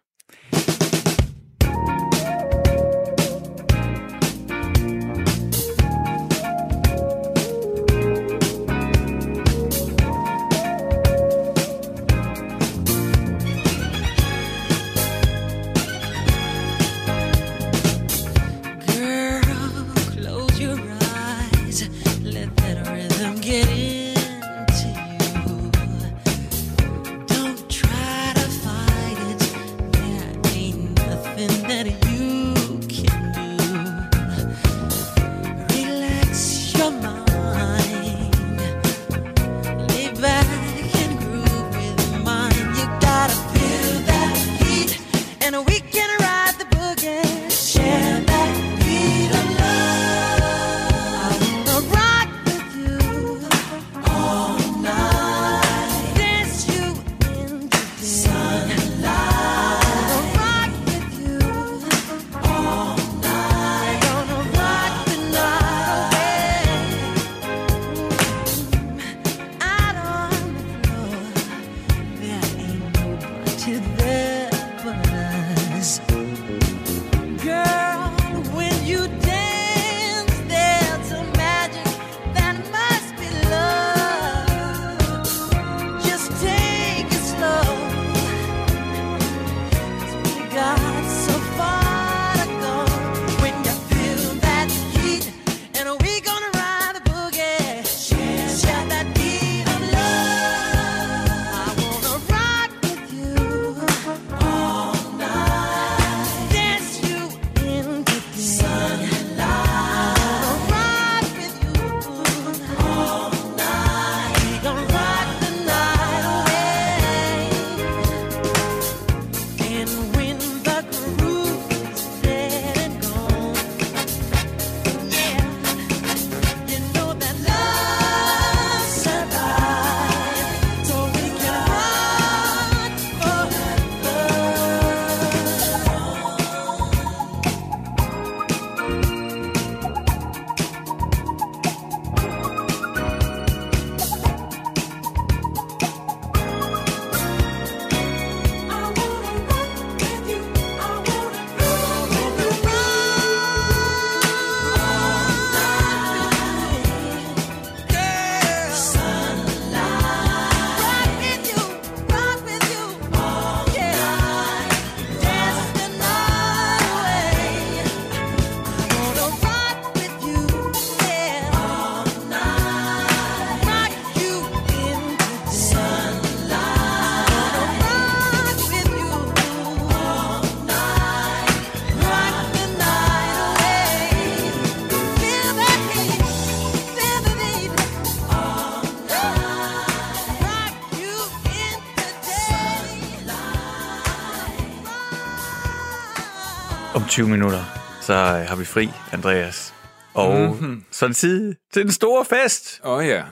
[197.20, 197.64] 20 minutter,
[198.00, 199.74] så øh, har vi fri, Andreas.
[200.14, 200.84] Og mm-hmm.
[200.90, 202.80] så er det tid til den store fest.
[202.84, 203.22] Åh oh, ja.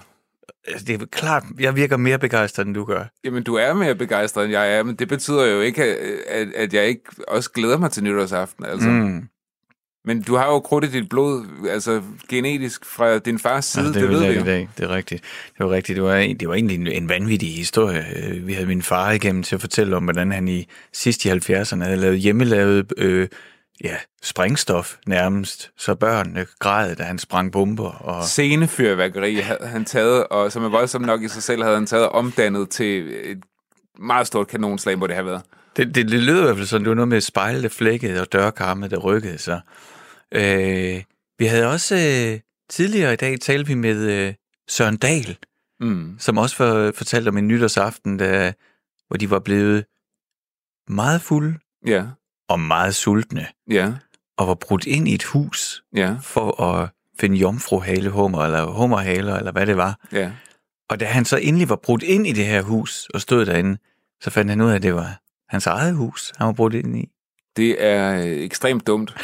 [0.67, 3.05] Altså, Det er klart, jeg virker mere begejstret, end du gør.
[3.25, 5.85] Jamen, du er mere begejstret, end jeg er, men det betyder jo ikke,
[6.29, 8.65] at, at jeg ikke også glæder mig til nytårsaften.
[8.65, 8.89] Altså.
[8.89, 9.29] Mm.
[10.05, 14.01] Men du har jo krudt i dit blod, altså genetisk fra din fars side, Altså,
[14.01, 14.45] det, det ved vi jo.
[14.45, 14.69] dag.
[14.79, 15.25] Det er rigtigt.
[15.59, 15.97] Det var rigtigt.
[15.97, 18.05] Det var, det var egentlig en, en vanvittig historie.
[18.17, 21.29] Øh, Vi havde min far igennem til at fortælle om, hvordan han i sidst i
[21.31, 23.29] 70'erne havde lavet hjemmelavet øh,
[23.85, 27.91] ja, sprængstof nærmest, så børnene græd, da han sprang bomber.
[27.91, 31.87] Og, Scenefyrværkeri havde han taget, og som er voldsomt nok i sig selv, havde han
[31.87, 33.39] taget og omdannet til et
[33.99, 35.43] meget stort kanonslag, må det have været.
[35.77, 38.21] Det, det, det lød i hvert fald sådan, det var noget med spejle, der flækkede,
[38.21, 39.61] og dørkarme, der rykkede sig.
[40.33, 41.03] Øh,
[41.39, 44.35] vi havde også øh, tidligere i dag talt vi med øh,
[44.69, 45.39] Søren Dahl,
[45.81, 46.17] Mm.
[46.19, 48.53] som også for, fortalte om en nytårsaften, der,
[49.09, 49.85] hvor de var blevet
[50.89, 52.05] meget fulde Ja,
[52.49, 53.93] og meget sultne, ja,
[54.37, 56.91] og var brudt ind i et hus ja, for at
[57.21, 59.99] finde jomfruhale hummer, eller hummerhaler, eller hvad det var.
[60.13, 60.33] ja.
[60.91, 63.79] Og da han så endelig var brudt ind i det her hus, og stod derinde,
[64.21, 66.97] så fandt han ud af, at det var hans eget hus, han var brudt ind
[66.97, 67.09] i.
[67.59, 69.15] Det er øh, ekstremt dumt.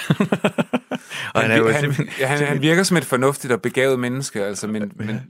[1.34, 4.92] Og han, han, han, han, han virker som et fornuftigt og begavet menneske, altså, men,
[4.94, 5.20] men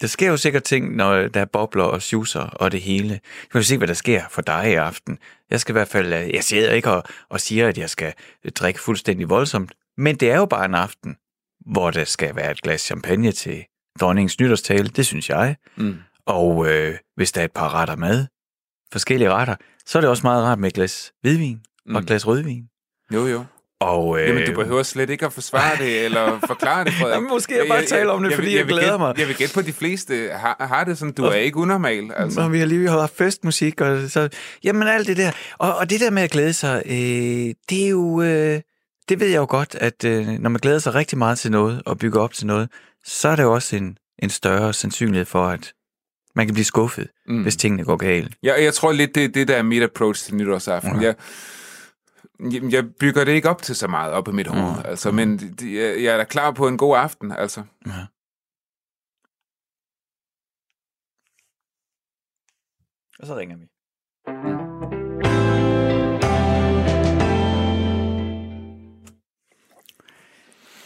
[0.00, 3.14] Der sker jo sikkert ting, når der er bobler og suser og det hele.
[3.14, 5.18] Du kan jo se, hvad der sker for dig i aften.
[5.50, 8.12] Jeg skal i hvert fald, øh, jeg siger ikke og, og siger, at jeg skal
[8.44, 11.16] øh, drikke fuldstændig voldsomt, men det er jo bare en aften,
[11.66, 13.64] hvor der skal være et glas champagne til
[14.00, 15.56] dronningens nytårstale, det synes jeg.
[15.76, 15.96] Mm.
[16.26, 18.26] Og øh, hvis der er et par retter mad,
[18.92, 22.06] forskellige retter, så er det også meget rart med et glas hvidvin og et Mm.
[22.06, 22.64] glas rødvin.
[23.14, 23.44] jo jo.
[23.80, 27.14] Og, øh, Jamen, du behøver slet ikke at forsvare det, eller forklare det, Frederik.
[27.14, 29.14] Jamen, måske jeg bare tale om det, fordi jeg vil glæder mig.
[29.18, 32.10] Jeg vil gætte på, at de fleste har, har det sådan, du er ikke unormal,
[32.16, 32.40] altså.
[32.40, 34.28] Og vi har lige haft festmusik, og så,
[34.64, 35.30] jamen alt det der.
[35.58, 36.92] Og, og det der med at glæde sig, øh,
[37.70, 38.60] det er jo, øh,
[39.08, 41.82] det ved jeg jo godt, at øh, når man glæder sig rigtig meget til noget,
[41.86, 42.68] og bygger op til noget,
[43.04, 45.72] så er der jo også en, en større sandsynlighed for, at
[46.36, 47.42] man kan blive skuffet, mm.
[47.42, 48.34] hvis tingene går galt.
[48.42, 51.02] Jeg, jeg tror lidt, det er det, der er mit approach til nytårsaften.
[51.02, 51.14] Jeg,
[52.40, 54.82] jeg, jeg bygger det ikke op til så meget op i mit hoved, Mm.
[54.84, 57.62] altså, men det- jeg, er da klar på en god aften, altså.
[57.86, 58.06] Ja.
[63.18, 63.66] Og så ringer vi.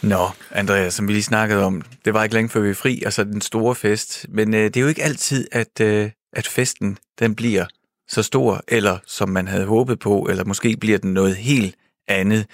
[0.01, 3.03] Nå, Andreas, som vi lige snakkede om, det var ikke længe før vi er fri,
[3.05, 4.25] og så den store fest.
[4.29, 7.65] Men øh, det er jo ikke altid, at, øh, at festen den bliver
[8.09, 11.75] så stor, eller som man havde håbet på, eller måske bliver den noget helt
[12.07, 12.45] andet.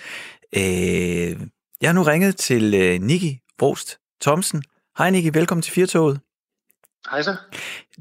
[0.55, 1.39] Øh,
[1.81, 4.63] jeg har nu ringet til øh, Nikki Brost Thomsen.
[4.97, 6.19] Hej Nikki, velkommen til Firtoget.
[7.11, 7.35] Hej så.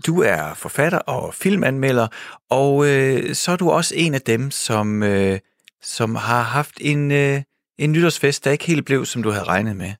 [0.06, 2.08] Du er forfatter og filmanmelder,
[2.50, 5.38] og øh, så er du også en af dem, som, øh,
[5.82, 7.42] som har haft en, øh,
[7.78, 9.92] en nytårsfest, der ikke helt blev, som du havde regnet med.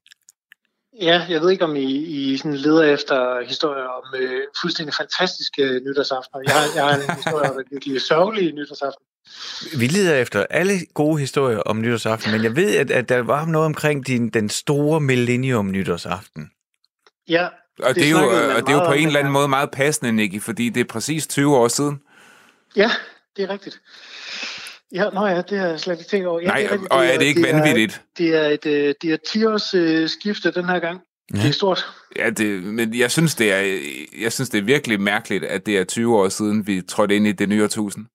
[1.01, 5.80] Ja, jeg ved ikke, om I, I sådan leder efter historier om øh, fuldstændig fantastiske
[5.86, 6.42] nytårsaftener.
[6.47, 9.05] Jeg har, jeg har en historie om virkelig sørgelig nytårsaften.
[9.78, 13.47] Vi leder efter alle gode historier om nytårsaften, men jeg ved, at, at der var
[13.47, 16.51] noget omkring din, den store millennium nytårsaften.
[17.28, 17.49] Ja,
[17.82, 19.49] Og det, Det er jo, man og det er jo på en eller anden måde
[19.49, 22.01] meget passende, Nicky, fordi det er præcis 20 år siden.
[22.76, 22.90] ja,
[23.36, 23.80] det er rigtigt.
[24.93, 26.41] Ja, nå ja, det har jeg slet ikke tænkt over.
[26.41, 26.93] Ja, Nej, det er rigtigt.
[26.93, 28.03] og er det ikke er- vanvittigt?
[28.18, 31.01] Det er et, øh, det er 10 års øh, skifte den her gang.
[31.35, 31.39] Ja.
[31.43, 31.87] Det er stort.
[32.16, 33.78] Ja, det, men jeg synes, det er,
[34.20, 37.26] jeg synes, det er virkelig mærkeligt, at det er 20 år siden, vi trådte ind
[37.26, 38.07] i det nye årtusind.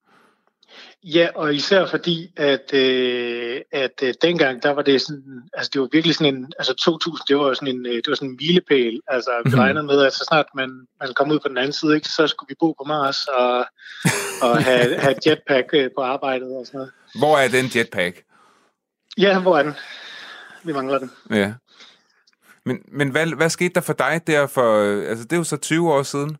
[1.03, 5.23] Ja, og især fordi, at, øh, at øh, dengang, der var det sådan,
[5.53, 8.15] altså det var virkelig sådan en, altså 2000, det var sådan en, øh, det var
[8.15, 8.99] sådan en milepæl.
[9.07, 9.59] Altså vi Mhm.
[9.59, 10.69] regnede med, at så snart man,
[10.99, 13.65] man kom ud på den anden side, ikke, så skulle vi bo på Mars og,
[14.41, 16.91] og have, have jetpack øh, på arbejdet og sådan noget.
[17.19, 18.21] Hvor er den jetpack?
[19.17, 19.73] Ja, hvor er den?
[20.63, 21.11] Vi mangler den.
[21.31, 21.53] Ja.
[22.65, 25.43] Men, men hvad, hvad skete der for dig der for, øh, altså det er jo
[25.43, 26.37] så 20 år siden.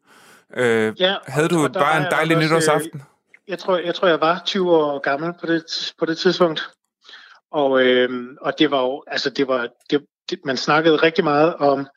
[0.57, 3.03] Øh, Ja, havde du bare en dejlig nytårsaften?
[3.49, 6.69] Jeg tror, jeg tror, jeg var 20 år gammel på det, på det tidspunkt.
[7.51, 11.55] Og, øh, og det var jo, altså det var, det, det, man snakkede rigtig meget
[11.55, 11.87] om,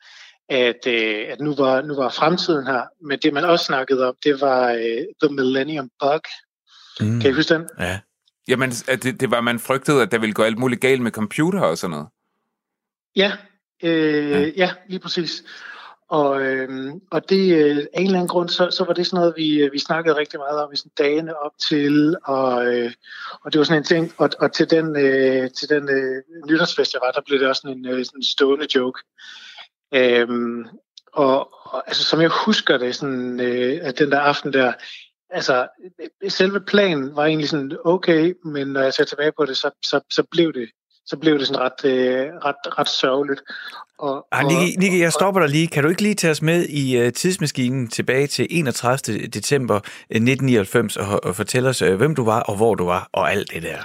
[0.49, 2.83] at, øh, at nu, var, nu var fremtiden her.
[3.01, 6.21] Men det, man også snakkede om, det var øh, The Millennium Bug.
[6.99, 7.21] Mm.
[7.21, 7.69] Kan I huske den?
[7.79, 7.99] Ja.
[8.47, 11.61] Jamen, det, det var, man frygtede, at der ville gå alt muligt galt med computer
[11.61, 12.07] og sådan noget.
[13.15, 13.31] Ja,
[13.83, 14.49] øh, ja.
[14.57, 15.43] ja, lige præcis.
[16.19, 19.19] Og, øh, og det, øh, af en eller anden grund, så, så var det sådan
[19.19, 22.91] noget, vi, øh, vi snakkede rigtig meget om i sådan dagene op til, og, øh,
[23.43, 26.93] og det var sådan en ting, og, og til den, øh, til den øh, nytårsfest,
[26.93, 28.99] jeg var, der blev det også sådan en, øh, sådan en stående joke.
[29.93, 30.27] Øh,
[31.13, 34.73] og, og altså, som jeg husker det, sådan, øh, at den der aften der,
[35.29, 35.67] altså,
[36.27, 39.99] selve planen var egentlig sådan okay, men når jeg ser tilbage på det, så, så,
[40.11, 40.69] så blev det
[41.05, 43.41] så blev det sådan ret, øh, ret, ret sørgeligt.
[43.97, 45.67] Og, ah, Nicky, Nicky, jeg stopper dig lige.
[45.67, 49.27] Kan du ikke lige tage os med i uh, tidsmaskinen tilbage til 31.
[49.27, 53.09] december 1999 øh, og, og fortælle os, uh, hvem du var og hvor du var
[53.13, 53.77] og alt det der?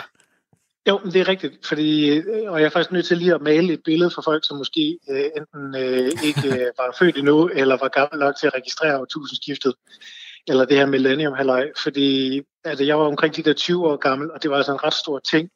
[0.88, 3.80] Jo, det er rigtigt, fordi, og jeg er faktisk nødt til lige at male et
[3.84, 7.88] billede for folk, som måske uh, enten uh, ikke uh, var født endnu, eller var
[7.88, 9.74] gammel nok til at registrere tusindskiftet,
[10.48, 14.30] eller det her millennium halløj, fordi altså, jeg var omkring de der 20 år gammel,
[14.30, 15.50] og det var altså en ret stor ting,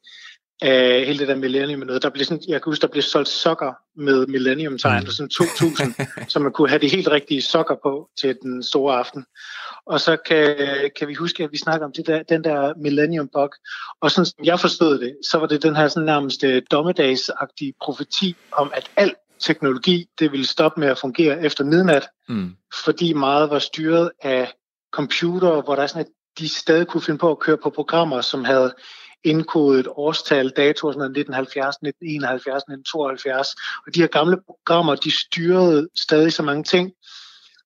[0.61, 2.01] af hele det der millennium noget.
[2.01, 5.09] Der blev sådan, jeg kan huske, der blev solgt sokker med millennium-tegn, mm.
[5.09, 5.95] sådan 2000,
[6.31, 9.25] så man kunne have de helt rigtige sokker på til den store aften.
[9.85, 10.55] Og så kan,
[10.99, 13.49] kan vi huske, at vi snakker om det der, den der millennium bug.
[14.01, 17.73] Og sådan som jeg forstod det, så var det den her sådan nærmest øh, dommedagsagtige
[17.81, 22.55] profeti om, at al teknologi, det ville stoppe med at fungere efter midnat, mm.
[22.83, 24.53] fordi meget var styret af
[24.91, 28.21] computer, hvor der er sådan, at de stadig kunne finde på at køre på programmer,
[28.21, 28.73] som havde
[29.23, 33.47] indkodet årstal, dato, sådan 1970, 1971, 1972.
[33.87, 36.91] Og de her gamle programmer, de styrede stadig så mange ting,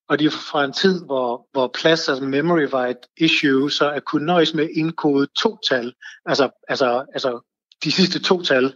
[0.08, 3.90] og de er fra en tid, hvor, hvor plads, altså memory var et issue, så
[3.90, 5.92] at kunne nøjes med indkodet to tal,
[6.26, 7.40] altså, altså, altså
[7.84, 8.74] de sidste to tal,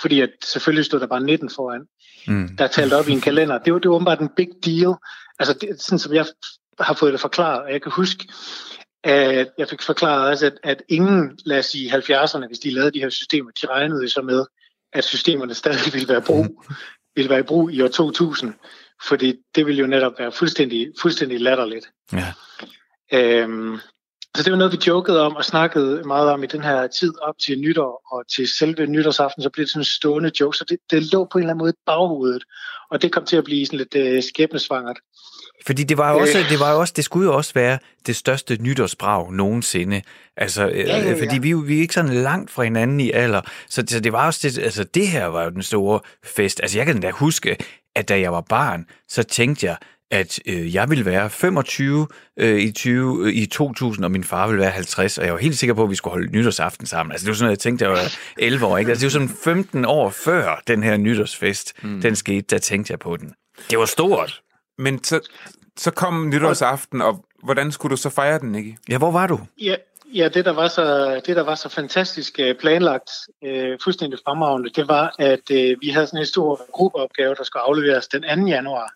[0.00, 1.86] fordi at selvfølgelig stod der bare 19 foran,
[2.26, 2.56] mm.
[2.56, 3.58] der talte op i en kalender.
[3.58, 4.94] Det var, det var åbenbart en big deal.
[5.38, 6.26] Altså, det, sådan som jeg
[6.80, 8.28] har fået det forklaret, og jeg kan huske,
[9.04, 12.90] at jeg fik forklaret også, at, at ingen, lad os sige 70'erne, hvis de lavede
[12.90, 14.44] de her systemer, de regnede så med,
[14.92, 16.64] at systemerne stadig ville være, brug,
[17.16, 18.54] ville være i brug i år 2000,
[19.08, 21.86] fordi det ville jo netop være fuldstændig, fuldstændig latterligt.
[22.12, 22.32] Ja.
[23.12, 23.78] Øhm,
[24.36, 27.12] så det var noget, vi jokede om og snakkede meget om i den her tid
[27.22, 30.64] op til nytår og til selve nytårsaften, så blev det sådan en stående joke, så
[30.68, 32.44] det, det lå på en eller anden måde i baghovedet,
[32.90, 34.96] og det kom til at blive sådan lidt øh, skæbnesvangert.
[35.66, 38.16] Fordi det var jo også, det var jo også, det skulle jo også være det
[38.16, 40.02] største nytårsbrag nogensinde.
[40.36, 41.22] Altså, øh, ja, ja, ja.
[41.22, 43.40] fordi vi, vi er ikke sådan langt fra hinanden i alder.
[43.68, 46.60] Så, så det var også det, altså det her var jo den store fest.
[46.60, 47.56] Altså jeg kan da huske,
[47.96, 49.76] at da jeg var barn, så tænkte jeg,
[50.10, 52.06] at øh, jeg ville være 25
[52.38, 55.38] øh, i, 20, øh, i 2000, og min far ville være 50, og jeg var
[55.38, 57.12] helt sikker på, at vi skulle holde nytårsaften sammen.
[57.12, 58.90] Altså, det var sådan noget, jeg tænkte, jeg var 11 år, ikke?
[58.90, 62.00] Altså, det var sådan 15 år før den her nytårsfest, mm.
[62.00, 63.32] den skete, der tænkte jeg på den.
[63.70, 64.40] Det var stort.
[64.78, 65.20] Men så,
[65.76, 68.78] så kom nytårsaften, og hvordan skulle du så fejre den, ikke?
[68.88, 69.40] Ja, hvor var du?
[69.60, 69.76] Ja,
[70.14, 73.10] ja det, der var så, det, der var så fantastisk øh, planlagt,
[73.44, 77.62] øh, fuldstændig fremragende, det var, at øh, vi havde sådan en stor gruppeopgave, der skulle
[77.62, 78.28] afleveres den 2.
[78.28, 78.92] januar.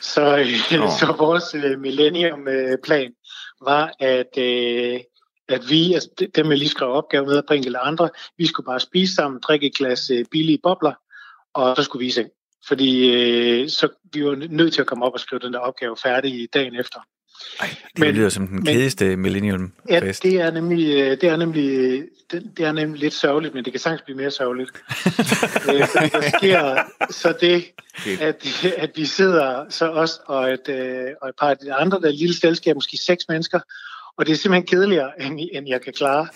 [0.00, 0.90] så, øh, oh.
[1.00, 3.12] så vores øh, millennium-plan
[3.62, 5.00] var, at, øh,
[5.48, 8.66] at vi, altså dem jeg lige skrev opgave med, at bringe eller andre, vi skulle
[8.66, 10.92] bare spise sammen, drikke et glas øh, billige bobler,
[11.54, 12.24] og så skulle vi se.
[12.68, 15.96] Fordi øh, så vi var nødt til at komme op og skrive den der opgave
[16.02, 17.00] færdig dagen efter.
[17.60, 21.24] Ej, det men, lyder som den men, kedeligste millennium Ja, det er nemlig, øh, det
[21.24, 24.70] er nemlig, det, det er nemlig lidt sørgeligt, men det kan sagtens blive mere sørgeligt.
[25.70, 25.80] øh,
[26.12, 27.64] der sker så det,
[28.20, 28.46] at,
[28.84, 32.04] at vi sidder så os og et, øh, og et par af de andre, der
[32.04, 33.60] er et lille selskab, måske seks mennesker,
[34.18, 36.28] og det er simpelthen kedeligere, end, end jeg kan klare.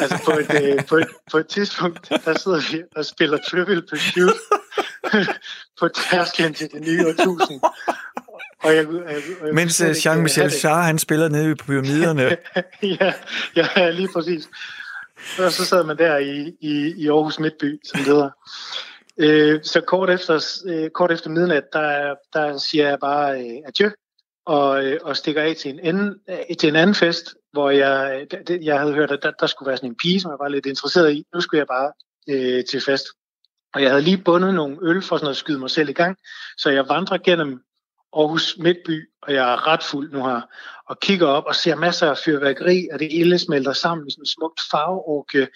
[0.00, 3.82] altså på et, øh, på, et, på et tidspunkt, der sidder vi og spiller Trivial
[3.88, 4.34] Pursuit
[5.80, 7.60] på tærsklen til det nye årtusind.
[8.62, 12.22] Og jeg, jeg, jeg, Mens øh, Jean-Michel Jarre, han spiller nede i pyramiderne.
[13.00, 13.12] ja,
[13.56, 14.48] ja, lige præcis.
[15.38, 18.30] Og så sad man der i, i, i Aarhus Midtby, som det hedder.
[19.18, 23.90] Øh, så kort efter, øh, kort efter midnat, der, der siger jeg bare øh, adieu,
[24.46, 28.26] og, øh, og stikker af til en, anden, øh, til en anden fest, hvor jeg,
[28.30, 30.48] det, jeg havde hørt, at der, der skulle være sådan en pige, som jeg var
[30.48, 31.24] lidt interesseret i.
[31.34, 31.92] Nu skulle jeg bare
[32.28, 33.06] øh, til fest.
[33.74, 36.16] Og jeg havde lige bundet nogle øl for sådan at skyde mig selv i gang,
[36.58, 37.62] så jeg vandrer gennem
[38.16, 40.40] Aarhus Midtby, og jeg er ret fuld nu her,
[40.88, 44.22] og kigger op og ser masser af fyrværkeri, og det hele smelter sammen i sådan
[44.22, 45.48] en smukt farveorke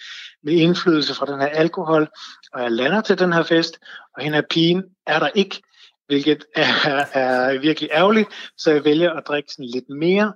[0.43, 2.07] med indflydelse fra den her alkohol,
[2.53, 3.79] og jeg lander til den her fest,
[4.15, 5.61] og hende her pigen er der ikke,
[6.07, 10.33] hvilket er, er virkelig ærgerligt, så jeg vælger at drikke sådan lidt mere,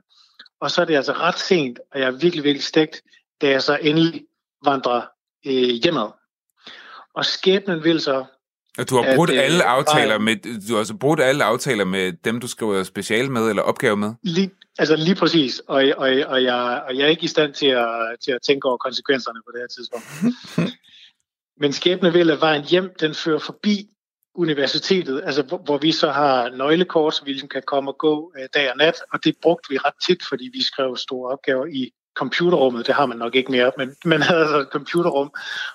[0.62, 3.02] og så er det altså ret sent, og jeg er virkelig, virkelig stegt,
[3.42, 4.26] da jeg så endelig
[4.66, 5.02] vandrer
[5.46, 5.54] øh,
[5.84, 6.21] hjemad.
[7.16, 8.26] Og skæbnen vil så...
[8.78, 10.36] Og du har brudt at, øh, alle aftaler med,
[10.68, 14.14] du har altså brudt alle aftaler med dem, du skriver special med eller opgave med?
[14.24, 17.68] Lige, altså lige præcis, og, og, og, jeg, og jeg er ikke i stand til
[17.68, 20.08] at, til at tænke over konsekvenserne på det her tidspunkt.
[21.62, 23.88] Men skæbne vil, at vejen hjem, den fører forbi
[24.36, 28.32] universitetet, altså hvor, hvor vi så har nøglekort, så vi ligesom kan komme og gå
[28.38, 31.66] uh, dag og nat, og det brugte vi ret tit, fordi vi skrev store opgaver
[31.66, 35.32] i computerrummet, det har man nok ikke mere, men man havde altså et computerrum,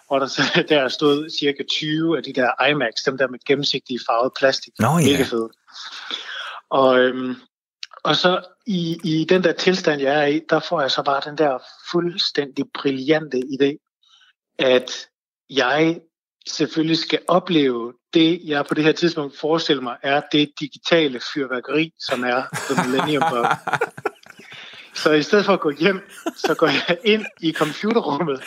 [0.07, 4.01] hvor der, så, der stod cirka 20 af de der iMacs, dem der med gennemsigtige
[4.09, 4.73] farvede plastik.
[4.79, 5.13] Nå, ja.
[5.13, 5.51] Mega fede.
[6.71, 7.37] Og, øhm,
[8.05, 11.21] og så i, i den der tilstand, jeg er i, der får jeg så bare
[11.25, 11.59] den der
[11.91, 13.87] fuldstændig brillante idé,
[14.59, 15.09] at
[15.51, 16.01] jeg
[16.47, 21.93] selvfølgelig skal opleve det, jeg på det her tidspunkt forestiller mig, er det digitale fyrværkeri,
[22.01, 23.47] som er The Millennium Bug.
[24.97, 26.01] Så i stedet for at gå hjem,
[26.37, 28.43] så går jeg ind i computerrummet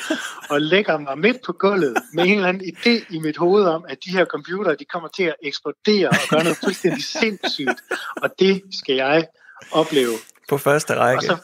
[0.50, 3.86] og lægger mig midt på gulvet med en eller anden idé i mit hoved om,
[3.90, 7.80] at de her computere, de kommer til at eksplodere og gøre noget fuldstændig sindssygt.
[8.22, 9.28] Og det skal jeg
[9.72, 10.14] opleve.
[10.50, 11.18] På første række.
[11.18, 11.38] Og så,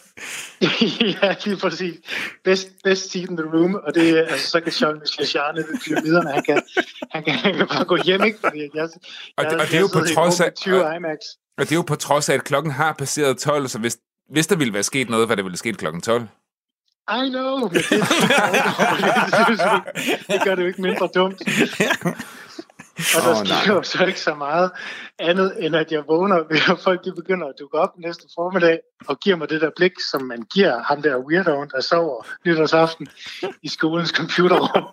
[1.22, 1.96] ja, lige præcis.
[2.44, 6.32] Best, best seat in the room, og det altså, så kan Jean Michel ved pyramiderne,
[6.32, 6.64] han kan,
[7.12, 8.40] han, kan, han kan bare gå hjem, ikke?
[8.40, 8.90] Fordi jeg, jeg,
[9.38, 10.54] og, det, og det er jo på trods af...
[10.54, 11.18] 20 IMAX.
[11.58, 13.98] Og det er jo på trods af, at klokken har passeret 12, så hvis,
[14.30, 16.28] hvis der ville være sket noget, hvad det ville ske klokken 12.
[17.10, 17.90] I know, men det,
[20.30, 21.42] det gør det jo ikke mindre dumt.
[23.16, 24.72] Og der oh, sker jo så ikke så meget
[25.20, 28.80] andet, end at jeg vågner ved, at folk de begynder at dukke op næste formiddag
[29.08, 33.08] og giver mig det der blik, som man giver ham der weirdoen, der sover nytårsaften
[33.64, 34.84] i skolens computerrum.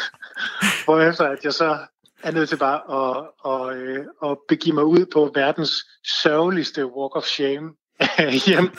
[0.84, 1.78] Hvorefter at jeg så
[2.22, 3.16] er nødt til bare at,
[3.52, 3.76] at,
[4.22, 5.72] at, at begive mig ud på verdens
[6.22, 7.72] sørgeligste walk of shame
[8.46, 8.70] hjem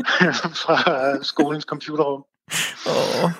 [0.62, 0.76] fra
[1.22, 2.24] skolens computerrum.
[2.86, 3.30] Oh.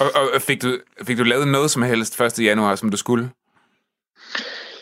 [0.00, 2.38] Og, og fik, du, fik du lavet noget som helst 1.
[2.38, 3.30] januar, som du skulle?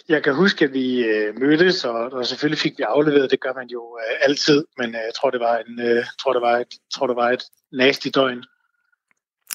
[0.09, 3.53] Jeg kan huske, at vi øh, mødtes, og, og selvfølgelig fik vi afleveret, det gør
[3.55, 6.59] man jo øh, altid, men øh, jeg tror, det var en, øh, tror, det var
[6.59, 8.45] et, tror, det var et nasty døgn.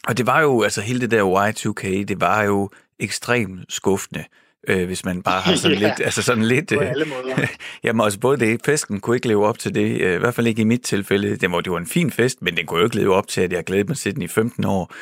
[0.08, 2.70] Og det var jo, altså hele det der Y2K, det var jo
[3.00, 4.26] ekstremt skuffende
[4.68, 6.06] øh, hvis man bare har sådan ja, lidt...
[6.06, 7.48] Altså sådan lidt på alle måder.
[7.84, 10.48] jamen også både det, festen kunne ikke leve op til det, øh, i hvert fald
[10.48, 11.36] ikke i mit tilfælde.
[11.36, 13.42] Det var, det var en fin fest, men den kunne jo ikke leve op til,
[13.42, 14.94] at jeg glædede mig til den i 15 år.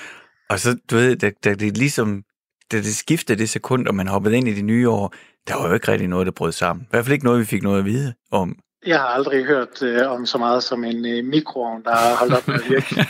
[0.49, 2.23] Og så, du ved, da, da det ligesom,
[2.71, 5.13] da det skiftede det sekund, og man hoppede ind i det nye år,
[5.47, 6.83] der var jo ikke rigtig noget, der brød sammen.
[6.83, 8.55] I hvert fald ikke noget, vi fik noget at vide om.
[8.85, 12.33] Jeg har aldrig hørt øh, om så meget som en øh, mikroovn, der har holdt
[12.33, 12.85] op med at virke.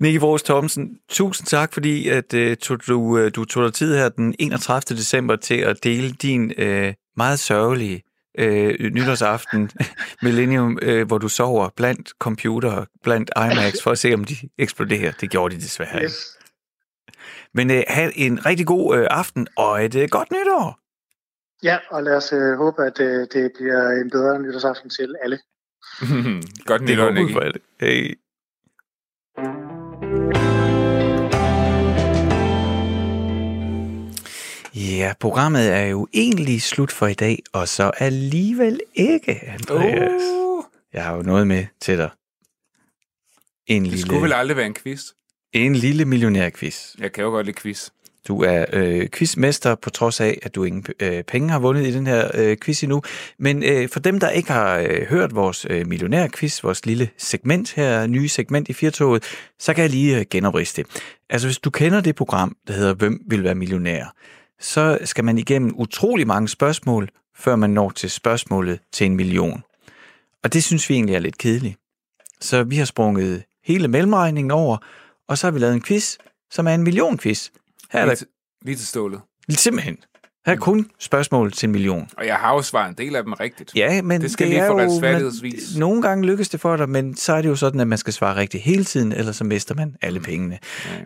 [0.00, 3.96] Nicky Vros Thomsen, tusind tak, fordi at, uh, tog, du, uh, du tog dig tid
[3.96, 4.96] her den 31.
[4.96, 8.02] december til at dele din uh, meget sørgelige
[8.38, 9.70] uh, nytårsaften
[10.22, 15.12] Millennium, uh, hvor du sover blandt computer, blandt IMAX, for at se, om de eksploderer.
[15.20, 16.04] Det gjorde de desværre ikke.
[16.04, 16.38] Yes.
[17.54, 20.78] Men uh, have en rigtig god uh, aften og et uh, godt nytår.
[21.62, 25.38] Ja, og lad os uh, håbe, at uh, det bliver en bedre nytårsaften til alle.
[26.70, 27.32] godt nytår, Nicky.
[27.80, 28.14] Hej.
[35.04, 40.22] Ja, programmet er jo egentlig slut for i dag, og så alligevel ikke, Andreas.
[40.22, 40.64] Uh.
[40.92, 42.10] Jeg har jo noget med til dig.
[43.66, 45.04] En det lille, skulle vel aldrig være en quiz?
[45.52, 46.94] En lille millionærquiz.
[46.98, 47.90] Jeg kan jo godt lide quiz.
[48.28, 51.92] Du er øh, quizmester, på trods af, at du ingen øh, penge har vundet i
[51.92, 53.02] den her øh, quiz endnu.
[53.38, 57.72] Men øh, for dem, der ikke har øh, hørt vores øh, millionærquiz, vores lille segment
[57.72, 59.24] her, nye segment i Firtoget,
[59.58, 61.02] så kan jeg lige øh, genopriste det.
[61.30, 64.14] Altså, hvis du kender det program, der hedder Hvem vil være millionær,
[64.64, 69.62] så skal man igennem utrolig mange spørgsmål, før man når til spørgsmålet til en million.
[70.44, 71.78] Og det synes vi egentlig er lidt kedeligt.
[72.40, 74.76] Så vi har sprunget hele mellemregningen over,
[75.28, 76.16] og så har vi lavet en quiz,
[76.50, 77.48] som er en million-quiz.
[77.92, 78.24] Her er der...
[78.62, 79.20] Lige til stålet.
[79.48, 79.96] Simpelthen.
[80.46, 82.08] Her er kun spørgsmål til en million.
[82.16, 83.72] Og jeg har jo svaret en del af dem rigtigt.
[83.76, 85.76] Ja, men det skal det lige for retfærdighedsvis.
[85.76, 88.12] Nogle gange lykkes det for dig, men så er det jo sådan, at man skal
[88.12, 90.58] svare rigtigt hele tiden, ellers så mister man alle pengene.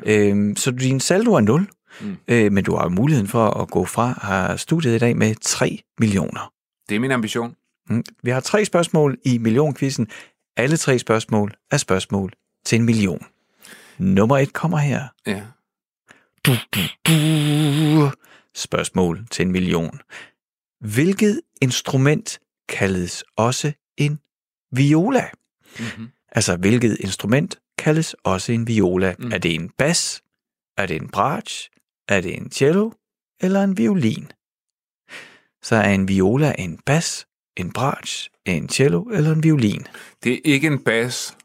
[0.06, 0.28] Ja, ja.
[0.28, 1.68] Øhm, så din saldo er 0,
[2.01, 2.16] mm.
[2.28, 6.53] øh, men du har muligheden for at gå fra studiet i dag med 3 millioner.
[6.88, 7.57] Det er min ambition.
[7.90, 8.05] Mm.
[8.22, 10.09] Vi har tre spørgsmål i millionkvisten.
[10.57, 12.32] Alle tre spørgsmål er spørgsmål
[12.64, 13.26] til en million.
[13.99, 15.09] Nummer et kommer her.
[15.26, 15.42] Ja.
[16.46, 18.11] Du, du, du.
[18.55, 20.01] Spørgsmål til en million.
[20.80, 22.38] Hvilket instrument
[22.68, 24.20] kaldes også en
[24.72, 25.30] viola?
[25.78, 26.09] Mm-hmm.
[26.32, 29.14] Altså, hvilket instrument kaldes også en viola?
[29.18, 29.32] Mm.
[29.32, 30.22] Er det en bas?
[30.76, 31.70] Er det en bratsch?
[32.09, 32.92] Er det en cello?
[33.40, 34.32] Eller en violin?
[35.62, 39.86] Så er en viola en bas, en bratsch, en cello eller en violin?
[40.22, 41.36] Det er ikke en bas.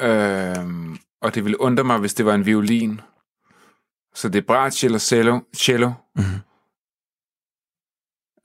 [0.00, 3.00] Øhm, og det ville undre mig, hvis det var en violin.
[4.14, 5.40] Så det er bratsch eller cello.
[5.56, 5.92] cello.
[6.16, 6.40] Mm-hmm.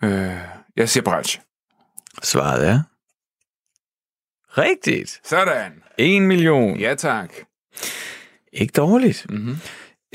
[0.03, 0.41] Øh,
[0.75, 1.41] jeg siger bratsch.
[2.23, 2.81] Svaret er...
[4.57, 5.21] Rigtigt.
[5.23, 5.83] Sådan.
[5.97, 6.79] En million.
[6.79, 7.33] Ja, tak.
[8.53, 9.25] Ikke dårligt.
[9.29, 9.55] Mm-hmm.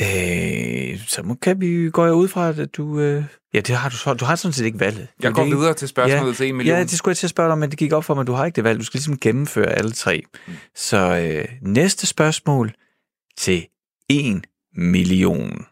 [0.01, 3.01] Øh, så må, kan vi gå ud fra, at du...
[3.01, 3.25] Øh,
[3.55, 5.09] ja, det har du, du har sådan set ikke valget.
[5.23, 6.77] Jeg går det, videre til spørgsmålet ja, til en million.
[6.77, 8.21] Ja, det skulle jeg til at spørge dig om, men det gik op for mig,
[8.21, 8.79] at du har ikke det valg.
[8.79, 10.23] Du skal ligesom gennemføre alle tre.
[10.47, 10.53] Mm.
[10.75, 12.75] Så øh, næste spørgsmål
[13.37, 13.67] til
[14.09, 15.67] en million.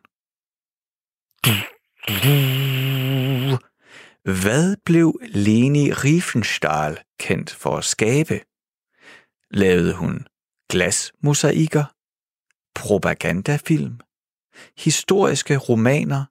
[4.24, 8.40] Hvad blev Leni Riefenstahl kendt for at skabe?
[9.50, 10.26] Lavede hun
[10.70, 11.84] glasmosaikker,
[12.74, 14.00] propagandafilm,
[14.78, 16.24] historiske romaner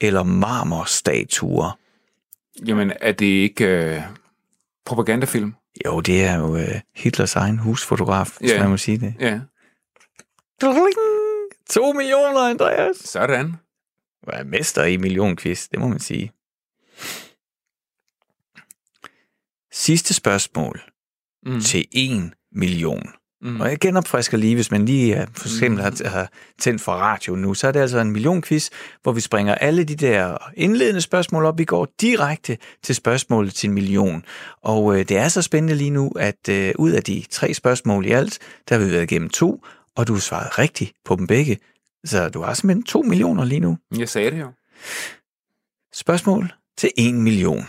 [0.00, 1.78] eller marmorstatuer?
[2.66, 4.02] Jamen, er det ikke øh,
[4.86, 5.54] propagandafilm?
[5.86, 8.60] Jo, det er jo øh, Hitlers egen husfotograf, hvis Ja.
[8.60, 9.14] man må sige det.
[9.20, 9.40] Ja.
[10.60, 10.94] Dling!
[11.70, 12.96] To millioner, Andreas.
[12.96, 13.46] Sådan.
[14.24, 16.32] Du er mester i millionquiz, det må man sige.
[19.72, 20.82] Sidste spørgsmål
[21.46, 21.60] Mm.
[21.60, 23.02] til 1 million.
[23.42, 23.60] Mm.
[23.60, 27.36] Og jeg genopfrisker lige, hvis man lige er, for eksempel har, har tændt for radio
[27.36, 28.70] nu, så er det altså en millionquiz,
[29.02, 31.58] hvor vi springer alle de der indledende spørgsmål op.
[31.58, 34.24] Vi går direkte til spørgsmålet til en million.
[34.62, 38.06] Og øh, det er så spændende lige nu, at øh, ud af de tre spørgsmål
[38.06, 38.38] i alt,
[38.68, 39.64] der har vi været igennem to,
[39.96, 41.58] og du har svaret rigtigt på dem begge.
[42.04, 43.78] Så du har simpelthen to millioner lige nu.
[43.98, 44.50] Jeg sagde det jo.
[45.94, 47.64] Spørgsmål til 1 million.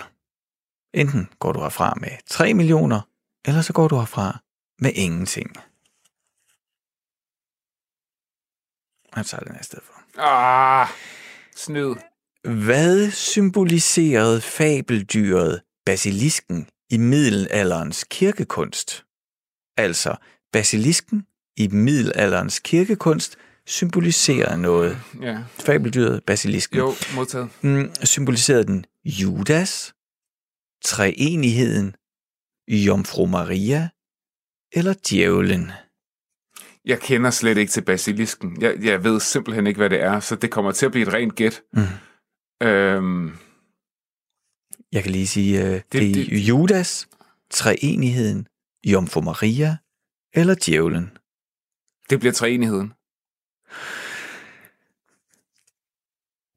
[0.94, 3.02] Enten går du herfra med 3 millioner,
[3.46, 4.40] eller så går du herfra
[4.80, 5.56] med ingenting.
[9.16, 9.94] Jeg tager den her sted for.
[10.18, 10.88] Ah,
[11.56, 11.96] snyd.
[12.44, 19.06] Hvad symboliserede fabeldyret basilisken i middelalderens kirkekunst?
[19.78, 20.16] Altså,
[20.52, 24.98] basilisken i middelalderens kirkekunst symboliserede noget.
[25.22, 25.44] Ja.
[25.48, 26.78] Fabeldyret basilisken.
[26.78, 27.50] Jo, modtaget.
[27.62, 29.94] Mm, symboliserede den Judas,
[30.84, 31.96] treenigheden,
[32.68, 33.90] Jomfru Maria
[34.74, 35.72] eller djævlen?
[36.86, 38.62] Jeg kender slet ikke til basilisken.
[38.62, 41.14] Jeg, jeg ved simpelthen ikke, hvad det er, så det kommer til at blive et
[41.14, 41.62] rent gæt.
[41.74, 42.68] Mm.
[42.68, 43.38] Øhm,
[44.92, 47.08] Jeg kan lige sige, uh, det, det er det- Judas,
[47.52, 48.48] treenigheden,
[48.86, 49.78] Jomfru Maria
[50.34, 51.18] eller djævlen.
[52.10, 52.88] det bliver treenigheden.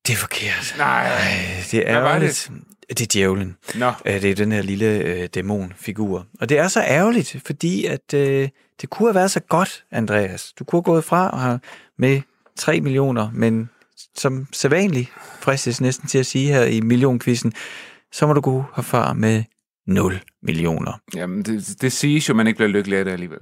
[0.07, 0.75] Det er forkert.
[0.79, 1.07] Nej.
[1.09, 2.51] Ej, det er Hvad var det?
[2.89, 3.57] Det er djævlen.
[3.75, 6.27] Nå, Øh, Det er den her lille øh, dæmonfigur.
[6.41, 8.49] Og det er så ærgerligt, fordi at øh,
[8.81, 10.53] det kunne have været så godt, Andreas.
[10.59, 11.61] Du kunne have gået fra og have
[11.99, 12.21] med
[12.57, 13.71] 3 millioner, men
[14.17, 15.11] som sædvanligt,
[15.41, 17.53] fristes næsten til at sige her i millionkvisten,
[18.13, 19.45] så må du gå herfra med
[19.87, 21.01] 0 millioner.
[21.15, 23.39] jamen det, det siges jo, man ikke bliver lykkelig af det alligevel.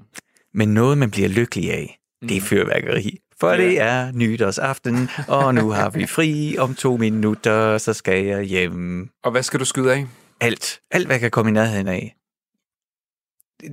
[0.54, 3.18] Men noget, man bliver lykkelig af, det er fyrværkeri.
[3.40, 3.56] For Ja.
[3.56, 9.08] det er nytårsaften, og nu har vi fri om to minutter, så skal jeg hjem.
[9.24, 10.06] Og hvad skal du skyde af?
[10.40, 10.80] Alt.
[10.90, 12.16] Alt, hvad jeg kan komme i nærheden af.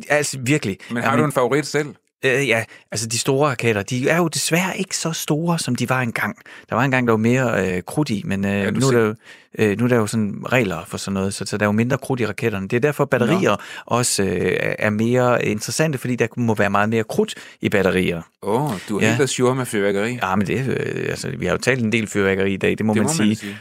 [0.10, 0.78] Altså virkelig.
[0.92, 1.96] Men har du en favorit selv?
[2.26, 5.90] Øh, ja, altså de store raketter, de er jo desværre ikke så store, som de
[5.90, 6.38] var engang.
[6.70, 9.00] Der var engang, der var mere øh, krudt i, men øh, du nu, er der
[9.00, 9.16] jo,
[9.60, 11.72] øh, nu er der jo sådan regler for sådan noget, så, så der er jo
[11.72, 12.68] mindre krudt i raketterne.
[12.68, 13.56] Det er derfor, batterier
[13.86, 18.22] også øh, er mere interessante, fordi der må være meget mere krudt i batterier.
[18.44, 19.10] Åh, oh, du er Ja.
[19.10, 19.18] ja.
[19.18, 20.20] helt sure med fyrværkeri.
[20.24, 22.86] Ja, men det, øh, altså, vi har jo talt en del fyrværkeri i dag, det
[22.86, 23.28] må, det man må sige.
[23.28, 23.58] man sige.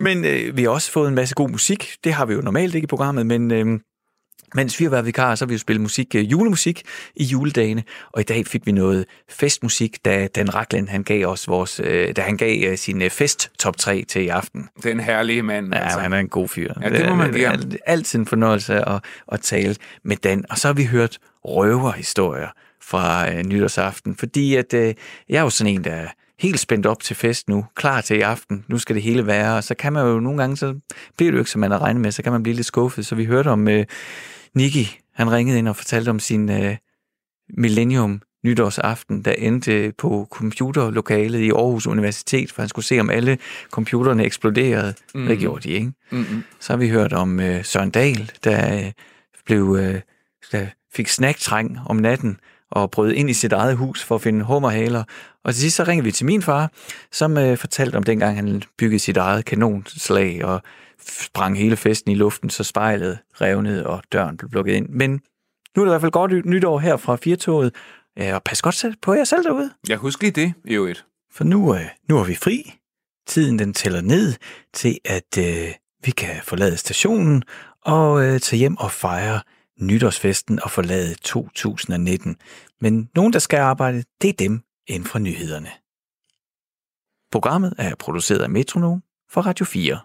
[0.00, 1.90] Men øh, vi har også fået en masse god musik.
[2.04, 3.80] Det har vi jo normalt ikke i programmet, men øh,
[4.54, 6.82] mens vi har været vikarer, så har vi jo spillet musik, øh, julemusik
[7.16, 7.82] i juledagene.
[8.12, 12.16] Og i dag fik vi noget festmusik, da Dan Raklen, han gav os vores, øh,
[12.16, 14.68] da han gav øh, sin fest top 3 til i aften.
[14.82, 15.74] Den herlige mand.
[15.74, 15.98] Ja, altså.
[15.98, 16.72] han er en god fyr.
[16.82, 17.60] Ja, det må man er- give ham.
[17.86, 20.44] Altid en fornøjelse at, at tale med Dan.
[20.50, 22.48] Og så har vi hørt røverhistorier
[22.82, 24.94] fra øh, nytårsaften, fordi at, øh,
[25.28, 26.08] jeg er jo sådan en, der er
[26.40, 29.56] helt spændt op til fest nu, klar til i aften, nu skal det hele være,
[29.56, 30.74] og så kan man jo nogle gange, så
[31.16, 33.06] bliver det jo ikke, som man har regnet med, så kan man blive lidt skuffet.
[33.06, 33.86] Så vi hørte om øh,
[34.54, 36.76] Nicky, han ringede ind og fortalte om sin øh,
[37.56, 43.38] Millennium nytårsaften, der endte på computerlokalet i Aarhus Universitet, for han skulle se, om alle
[43.70, 44.94] computerne eksploderede.
[45.14, 45.26] Mm.
[45.26, 45.92] Det gjorde de, ikke?
[46.10, 46.42] Mm-mm.
[46.60, 48.92] Så har vi hørt om øh, Søren Dahl, der øh,
[49.44, 50.00] blev, øh,
[50.52, 52.38] der fik snaktræng om natten
[52.70, 55.04] og brød ind i sit eget hus for at finde hummerhaler.
[55.44, 56.72] Og til sidst så ringede vi til min far,
[57.12, 60.62] som øh, fortalte om dengang han byggede sit eget kanonslag og
[61.08, 64.88] sprang hele festen i luften, så spejlet revnede og døren blev lukket ind.
[64.88, 65.20] Men
[65.76, 67.74] nu er det i hvert fald godt nytår her fra Firtoget,
[68.16, 69.70] og pas godt på jer selv derude.
[69.88, 71.04] Jeg husker lige det, i øvrigt.
[71.32, 72.74] For nu, øh, nu er vi fri.
[73.26, 74.34] Tiden den tæller ned
[74.74, 75.68] til, at øh,
[76.04, 77.42] vi kan forlade stationen
[77.84, 79.40] og øh, tage hjem og fejre
[79.80, 82.36] nytårsfesten og forlade 2019.
[82.80, 85.70] Men nogen, der skal arbejde, det er dem inden for nyhederne.
[87.32, 90.00] Programmet er produceret af Metronom for Radio 4.